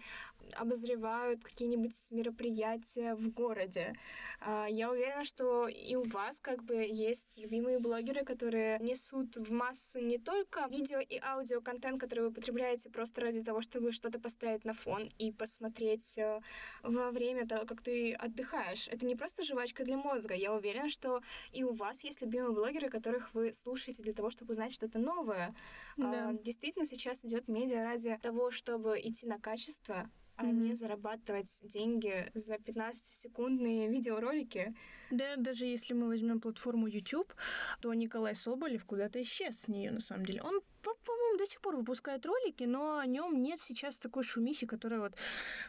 обозревают 0.55 1.43
какие-нибудь 1.43 1.93
мероприятия 2.12 3.15
в 3.15 3.29
городе. 3.29 3.93
А, 4.39 4.67
я 4.69 4.91
уверена, 4.91 5.23
что 5.23 5.67
и 5.67 5.95
у 5.95 6.03
вас 6.03 6.39
как 6.39 6.63
бы 6.63 6.75
есть 6.75 7.38
любимые 7.38 7.79
блогеры, 7.79 8.23
которые 8.23 8.79
несут 8.79 9.36
в 9.36 9.51
массы 9.51 10.01
не 10.01 10.17
только 10.17 10.67
видео 10.69 10.99
и 10.99 11.19
аудио 11.19 11.62
контент, 11.62 11.99
который 11.99 12.25
вы 12.25 12.31
потребляете 12.31 12.89
просто 12.89 13.21
ради 13.21 13.43
того, 13.43 13.62
чтобы 13.62 13.91
что-то 13.91 14.19
поставить 14.19 14.65
на 14.65 14.73
фон 14.73 15.10
и 15.17 15.31
посмотреть 15.31 16.17
э, 16.17 16.39
во 16.83 17.12
время 17.12 17.47
того, 17.47 17.65
как 17.65 17.81
ты 17.81 18.13
отдыхаешь. 18.13 18.88
Это 18.88 19.05
не 19.05 19.15
просто 19.15 19.43
жвачка 19.43 19.83
для 19.83 19.97
мозга. 19.97 20.33
Я 20.33 20.53
уверена, 20.53 20.89
что 20.89 21.21
и 21.51 21.63
у 21.63 21.73
вас 21.73 22.03
есть 22.03 22.21
любимые 22.21 22.53
блогеры, 22.53 22.89
которых 22.89 23.33
вы 23.33 23.53
слушаете 23.53 24.03
для 24.03 24.13
того, 24.13 24.29
чтобы 24.29 24.51
узнать 24.51 24.73
что-то 24.73 24.99
новое. 24.99 25.55
Да. 25.97 26.29
А, 26.29 26.33
Действительно, 26.33 26.86
сейчас 26.86 27.25
идет 27.25 27.47
медиа 27.47 27.83
ради 27.83 28.17
того, 28.21 28.51
чтобы 28.51 28.99
идти 28.99 29.27
на 29.27 29.39
качество, 29.39 30.10
а 30.38 30.45
не 30.45 30.69
Мгм. 30.69 30.76
зарабатывать 30.76 31.60
деньги 31.63 32.30
за 32.34 32.58
15-секундные 32.58 33.89
видеоролики. 33.89 34.73
Да, 35.10 35.36
даже 35.38 35.65
если 35.65 35.93
мы 35.93 36.08
возьмем 36.08 36.39
платформу 36.39 36.88
YouTube, 36.88 37.34
то 37.82 37.93
Николай 37.93 38.36
Соболев 38.36 38.86
куда-то 38.86 39.21
исчез 39.21 39.62
с 39.62 39.67
нее 39.67 39.91
на 39.91 40.00
самом 40.00 40.26
деле. 40.26 40.41
Он, 40.43 40.62
по-моему, 40.82 41.38
до 41.38 41.46
сих 41.46 41.62
пор 41.62 41.76
выпускает 41.76 42.26
ролики, 42.26 42.63
но 42.63 42.98
о 43.00 43.06
нем 43.06 43.42
нет 43.42 43.60
сейчас 43.60 44.00
такой 44.00 44.24
шумихи, 44.24 44.66
которая 44.66 45.00
вот 45.00 45.13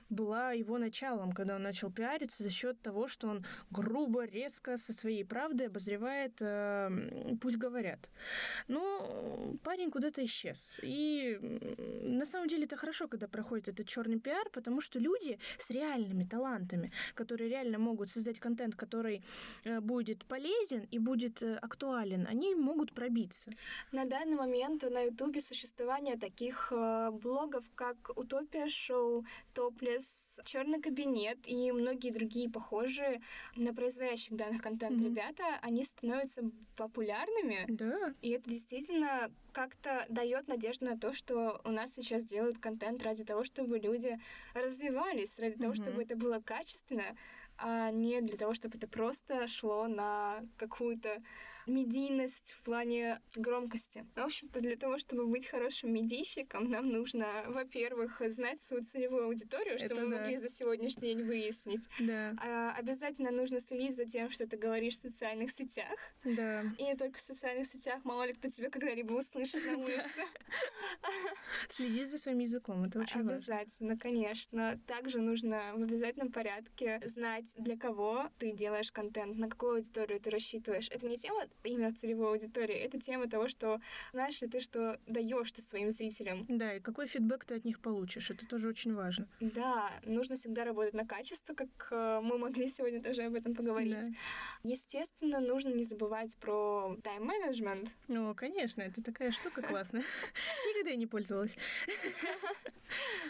была 0.09 0.53
его 0.53 0.79
началом, 0.79 1.33
когда 1.33 1.57
он 1.57 1.63
начал 1.63 1.91
пиариться 1.91 2.43
за 2.43 2.51
счет 2.51 2.81
того, 2.83 3.09
что 3.09 3.29
он 3.29 3.45
грубо, 3.71 4.25
резко 4.25 4.79
со 4.79 4.93
своей 4.93 5.25
правдой 5.25 5.67
обозревает 5.67 6.41
э, 6.41 7.37
«Пусть 7.41 7.57
говорят». 7.57 8.11
Ну, 8.69 9.59
парень 9.63 9.91
куда-то 9.91 10.25
исчез. 10.25 10.81
И 10.83 11.39
на 12.03 12.27
самом 12.27 12.49
деле 12.49 12.65
это 12.65 12.77
хорошо, 12.77 13.09
когда 13.09 13.29
проходит 13.29 13.69
этот 13.69 13.87
черный 13.87 14.19
пиар, 14.19 14.49
потому 14.51 14.81
что 14.81 14.99
люди 14.99 15.39
с 15.59 15.71
реальными 15.71 16.25
талантами, 16.25 16.93
которые 17.15 17.51
реально 17.51 17.79
могут 17.79 18.11
создать 18.11 18.39
контент, 18.39 18.75
который 18.75 19.23
э, 19.65 19.81
будет 19.81 20.25
полезен 20.25 20.87
и 20.91 20.99
будет 20.99 21.43
э, 21.43 21.57
актуален, 21.57 22.27
они 22.29 22.55
могут 22.55 22.93
пробиться. 22.93 23.51
На 23.93 24.05
данный 24.05 24.37
момент 24.37 24.85
на 24.99 25.03
Ютубе 25.05 25.41
существование 25.41 26.17
таких 26.17 26.73
э, 26.73 27.11
блогов, 27.13 27.65
как 27.77 27.97
Утопия 28.17 28.69
Шоу, 28.69 29.25
Топлес, 29.55 30.41
Черный 30.45 30.81
кабинет 30.81 31.39
и 31.47 31.71
многие 31.71 32.11
другие 32.11 32.51
похожие 32.51 33.21
на 33.55 33.73
производящих 33.73 34.35
данных 34.37 34.61
контент 34.61 34.97
Мгм. 34.97 35.05
ребята, 35.07 35.45
они 35.63 35.85
становятся 35.85 36.43
популярными. 36.77 37.65
Да, 37.69 38.13
И 38.23 38.31
это 38.31 38.51
действительно 38.51 39.31
как-то 39.53 40.05
дает 40.09 40.49
надежду 40.49 40.87
на 40.87 40.99
то, 40.99 41.13
что 41.13 41.61
у 41.65 41.71
нас 41.71 41.93
сейчас 41.95 42.25
делают 42.25 42.59
контент 42.59 43.03
ради 43.05 43.25
того, 43.25 43.45
чтобы 43.45 43.79
люди 43.79 44.19
развивались, 44.55 45.39
ради 45.39 45.57
того, 45.59 45.75
Мгм. 45.75 45.83
чтобы 45.83 46.03
это 46.03 46.17
было 46.17 46.41
качественно, 46.41 47.17
а 47.57 47.91
не 47.93 48.21
для 48.21 48.37
того, 48.37 48.53
чтобы 48.55 48.79
это 48.79 48.89
просто 48.89 49.47
шло 49.47 49.87
на 49.87 50.43
какую-то 50.57 51.23
медийность 51.69 52.53
в 52.53 52.63
плане 52.63 53.21
громкости. 53.37 54.05
В 54.17 54.21
общем-то, 54.21 54.61
для 54.61 54.77
того, 54.77 54.99
чтобы 54.99 55.27
быть 55.27 55.47
хорошим 55.47 55.93
медийщиком, 55.93 56.71
нам 56.71 56.89
нужно, 56.91 57.27
во-первых, 57.49 58.21
знать 58.29 58.61
свою 58.61 58.83
целевую 58.83 59.27
аудиторию, 59.27 59.79
что 59.79 59.87
Это 59.87 60.01
мы 60.01 60.11
да. 60.11 60.21
могли 60.23 60.37
за 60.37 60.49
сегодняшний 60.49 61.03
день 61.03 61.23
выяснить. 61.23 61.87
да, 62.01 62.35
А, 62.43 62.75
обязательно 62.77 63.31
нужно 63.31 63.61
следить 63.61 63.95
за 63.97 64.05
тем, 64.07 64.31
что 64.31 64.47
ты 64.47 64.57
говоришь 64.57 64.95
в 64.95 65.01
социальных 65.01 65.51
сетях. 65.51 65.99
да. 66.25 66.63
И 66.79 66.83
не 66.85 66.95
только 66.97 67.19
в 67.19 67.21
социальных 67.21 67.67
сетях, 67.67 68.01
мало 68.05 68.25
ли 68.27 68.33
кто 68.33 68.49
тебя 68.49 68.71
когда-либо 68.71 69.13
услышит 69.13 69.65
на 69.67 69.77
улице. 69.85 70.23
Следи 71.69 72.05
за 72.05 72.19
своим 72.19 72.39
языком, 72.39 72.85
это 72.85 73.01
очень 73.01 73.17
важно. 73.23 73.33
Обязательно, 73.33 73.99
конечно. 73.99 74.81
Также 74.87 75.19
нужно 75.21 75.73
в 75.75 75.83
обязательном 75.83 76.33
порядке 76.33 77.01
знать, 77.05 77.53
для 77.57 77.77
кого 77.77 78.31
ты 78.39 78.53
делаешь 78.53 78.91
контент, 78.93 79.37
на 79.37 79.49
какую 79.49 79.75
аудиторию 79.77 80.21
ты 80.21 80.31
рассчитываешь. 80.31 80.89
Это 80.91 81.07
не 81.09 81.17
тема 81.17 81.45
именно 81.65 81.95
целевой 81.95 82.31
аудитории, 82.31 82.75
это 82.75 82.99
тема 82.99 83.29
того, 83.29 83.49
что 83.49 83.81
знаешь 84.13 84.41
ли 84.43 84.49
ты, 84.49 84.61
что 84.61 84.99
даешь 85.07 85.53
ты 85.53 85.63
своим 85.63 85.91
зрителям. 85.91 86.47
Да, 86.49 86.75
и 86.75 86.81
какой 86.81 87.07
фидбэк 87.07 87.45
ты 87.45 87.57
от 87.57 87.65
них 87.65 87.81
получишь, 87.81 88.31
это 88.31 88.47
тоже 88.47 88.69
очень 88.69 88.95
важно. 88.95 89.29
Да, 89.41 89.91
нужно 90.05 90.37
всегда 90.37 90.65
работать 90.65 90.95
на 90.95 91.07
качество, 91.07 91.55
как 91.55 91.69
э, 91.91 92.21
мы 92.23 92.39
могли 92.39 92.69
сегодня 92.69 93.03
тоже 93.03 93.23
об 93.23 93.35
этом 93.35 93.55
поговорить. 93.55 94.09
Да. 94.09 94.71
Естественно, 94.71 95.41
нужно 95.41 95.71
не 95.71 95.85
забывать 95.85 96.37
про 96.37 96.97
тайм-менеджмент. 97.03 97.97
О, 98.09 98.35
конечно, 98.35 98.83
это 98.83 99.03
такая 99.03 99.31
штука 99.31 99.63
классная. 99.63 100.03
Никогда 100.69 100.91
я 100.91 100.97
не 100.97 101.07
пользовалась. 101.07 101.57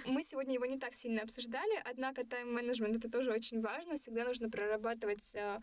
Мы 0.05 0.23
сегодня 0.23 0.55
его 0.55 0.67
не 0.67 0.79
так 0.79 0.95
сильно 0.95 1.23
обсуждали, 1.23 1.83
однако 1.85 2.25
тайм-менеджмент 2.25 2.97
это 2.97 3.11
тоже 3.11 3.33
очень 3.33 3.61
важно. 3.61 3.97
Всегда 3.97 4.25
нужно 4.25 4.49
прорабатывать 4.51 5.35
э, 5.35 5.59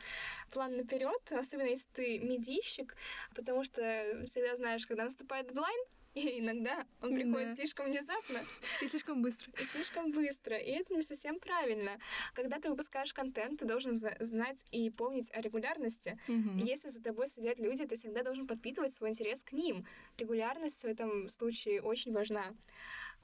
план 0.51 0.75
наперед, 0.77 1.21
особенно 1.31 1.67
если 1.67 1.89
ты 1.93 2.19
медийщик, 2.19 2.95
потому 3.35 3.63
что 3.63 4.23
всегда 4.25 4.55
знаешь, 4.55 4.85
когда 4.85 5.05
наступает 5.05 5.47
дедлайн, 5.47 5.79
и 6.13 6.39
иногда 6.39 6.85
он 7.01 7.13
приходит 7.13 7.49
Да. 7.49 7.55
слишком 7.55 7.87
внезапно 7.87 8.39
И 8.81 8.87
слишком 8.87 9.21
быстро. 9.21 9.51
и 9.59 9.65
слишком 9.65 10.11
быстро, 10.11 10.57
и 10.57 10.71
это 10.71 10.93
не 10.93 11.01
совсем 11.01 11.39
правильно. 11.41 11.99
Когда 12.33 12.57
ты 12.57 12.69
выпускаешь 12.69 13.13
контент, 13.13 13.59
ты 13.59 13.65
должен 13.65 13.95
знать 13.97 14.65
и 14.71 14.89
помнить 14.91 15.29
о 15.33 15.41
регулярности. 15.41 16.17
И 16.27 16.65
Если 16.65 16.87
за 16.87 17.03
тобой 17.03 17.27
сидят 17.27 17.59
люди, 17.59 17.85
ты 17.85 17.95
всегда 17.97 18.23
должен 18.23 18.47
подпитывать 18.47 18.93
свой 18.93 19.09
интерес 19.09 19.43
к 19.43 19.51
ним. 19.51 19.85
Регулярность 20.17 20.81
в 20.83 20.87
этом 20.87 21.27
случае 21.27 21.81
очень 21.81 22.13
важна. 22.13 22.53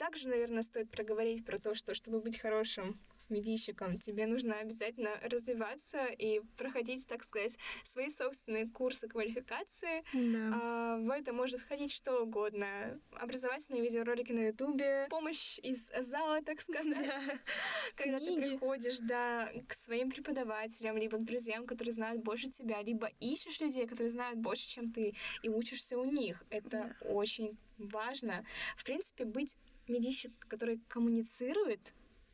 Также, 0.02 0.30
наверное, 0.30 0.64
стоит 0.64 0.90
проговорить 0.90 1.46
про 1.46 1.60
то, 1.60 1.76
что 1.76 1.94
чтобы 1.94 2.22
быть 2.22 2.40
хорошим 2.40 3.00
медийщиком, 3.30 4.00
тебе 4.00 4.26
нужно 4.26 4.56
обязательно 4.56 5.12
развиваться 5.22 6.06
и 6.08 6.42
проходить, 6.58 7.08
так 7.08 7.24
сказать, 7.24 7.60
свои 7.84 8.10
собственные 8.10 8.68
курсы 8.68 9.08
квалификации. 9.08 10.04
Да. 10.12 10.60
А, 10.60 10.98
в 10.98 11.08
это 11.12 11.34
может 11.34 11.60
входить 11.60 11.92
что 11.94 12.24
угодно. 12.24 13.00
Образовательные 13.12 13.84
видеоролики 13.84 14.32
на 14.32 14.48
Ютубе, 14.48 15.06
помощь 15.12 15.60
из 15.60 15.92
зала, 16.00 16.42
так 16.42 16.62
сказать. 16.62 17.08
Да. 17.08 17.22
Когда 17.96 18.18
ты 18.18 18.26
Книги. 18.26 18.42
приходишь, 18.42 18.98
да, 19.02 19.52
к 19.68 19.74
своим 19.76 20.10
преподавателям, 20.10 20.98
либо 20.98 21.20
к 21.20 21.26
друзьям, 21.26 21.68
которые 21.68 21.94
знают 21.94 22.24
больше 22.24 22.50
тебя, 22.50 22.82
либо 22.82 23.08
ищешь 23.20 23.62
людей, 23.62 23.86
которые 23.86 24.10
знают 24.10 24.40
больше, 24.40 24.68
чем 24.68 24.92
ты, 24.92 25.14
и 25.44 25.50
учишься 25.50 26.00
у 26.00 26.06
них. 26.06 26.44
Это 26.50 26.96
очень 27.02 27.56
важно. 27.78 28.46
В 28.78 28.84
принципе, 28.84 29.26
быть 29.26 29.56
медийщик, 29.92 30.32
который 30.48 30.82
коммуницирует, 30.88 31.94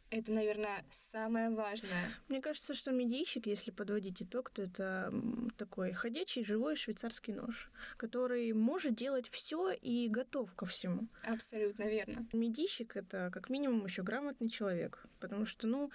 это, 0.09 0.31
наверное, 0.31 0.85
самое 0.89 1.49
важное. 1.49 2.11
Мне 2.29 2.41
кажется, 2.41 2.73
что 2.73 2.91
медийщик, 2.91 3.45
если 3.45 3.71
подводить 3.71 4.21
итог, 4.21 4.49
то 4.49 4.61
это 4.61 5.11
такой 5.57 5.91
ходячий 5.91 6.45
живой 6.45 6.77
швейцарский 6.77 7.33
нож, 7.33 7.69
который 7.97 8.53
может 8.53 8.95
делать 8.95 9.27
все 9.27 9.71
и 9.71 10.07
готов 10.07 10.55
ко 10.55 10.65
всему. 10.65 11.07
Абсолютно 11.23 11.83
верно. 11.83 12.25
Медийщик 12.31 12.95
это 12.95 13.29
как 13.33 13.49
минимум 13.49 13.83
еще 13.85 14.01
грамотный 14.01 14.49
человек, 14.49 15.05
потому 15.19 15.45
что, 15.45 15.67
ну, 15.67 15.91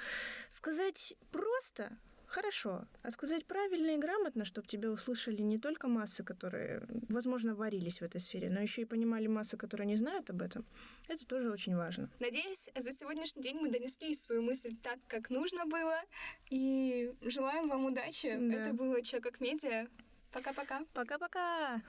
сказать 0.50 1.14
просто 1.30 1.96
хорошо, 2.32 2.86
а 3.02 3.10
сказать 3.10 3.46
правильно 3.46 3.92
и 3.92 3.98
грамотно, 3.98 4.44
чтобы 4.44 4.66
тебя 4.66 4.90
услышали 4.90 5.42
не 5.42 5.58
только 5.58 5.88
массы, 5.88 6.24
которые, 6.24 6.82
возможно, 7.08 7.54
варились 7.54 8.00
в 8.00 8.02
этой 8.02 8.20
сфере, 8.20 8.50
но 8.50 8.60
еще 8.60 8.82
и 8.82 8.84
понимали 8.84 9.26
массы, 9.26 9.56
которые 9.56 9.86
не 9.86 9.96
знают 9.96 10.30
об 10.30 10.42
этом, 10.42 10.64
это 11.08 11.26
тоже 11.26 11.50
очень 11.50 11.76
важно. 11.76 12.10
Надеюсь, 12.20 12.68
за 12.74 12.92
сегодняшний 12.92 13.42
день 13.42 13.56
мы 13.56 13.70
донесли 13.70 14.14
свою 14.14 14.42
мысль 14.42 14.74
так, 14.82 14.98
как 15.08 15.30
нужно 15.30 15.66
было. 15.66 16.00
И 16.50 17.12
желаем 17.22 17.68
вам 17.68 17.86
удачи. 17.86 18.34
Да. 18.36 18.54
Это 18.54 18.72
было 18.74 19.02
Чё 19.02 19.20
как 19.20 19.40
медиа. 19.40 19.86
Пока-пока. 20.32 20.80
Пока-пока! 20.94 21.80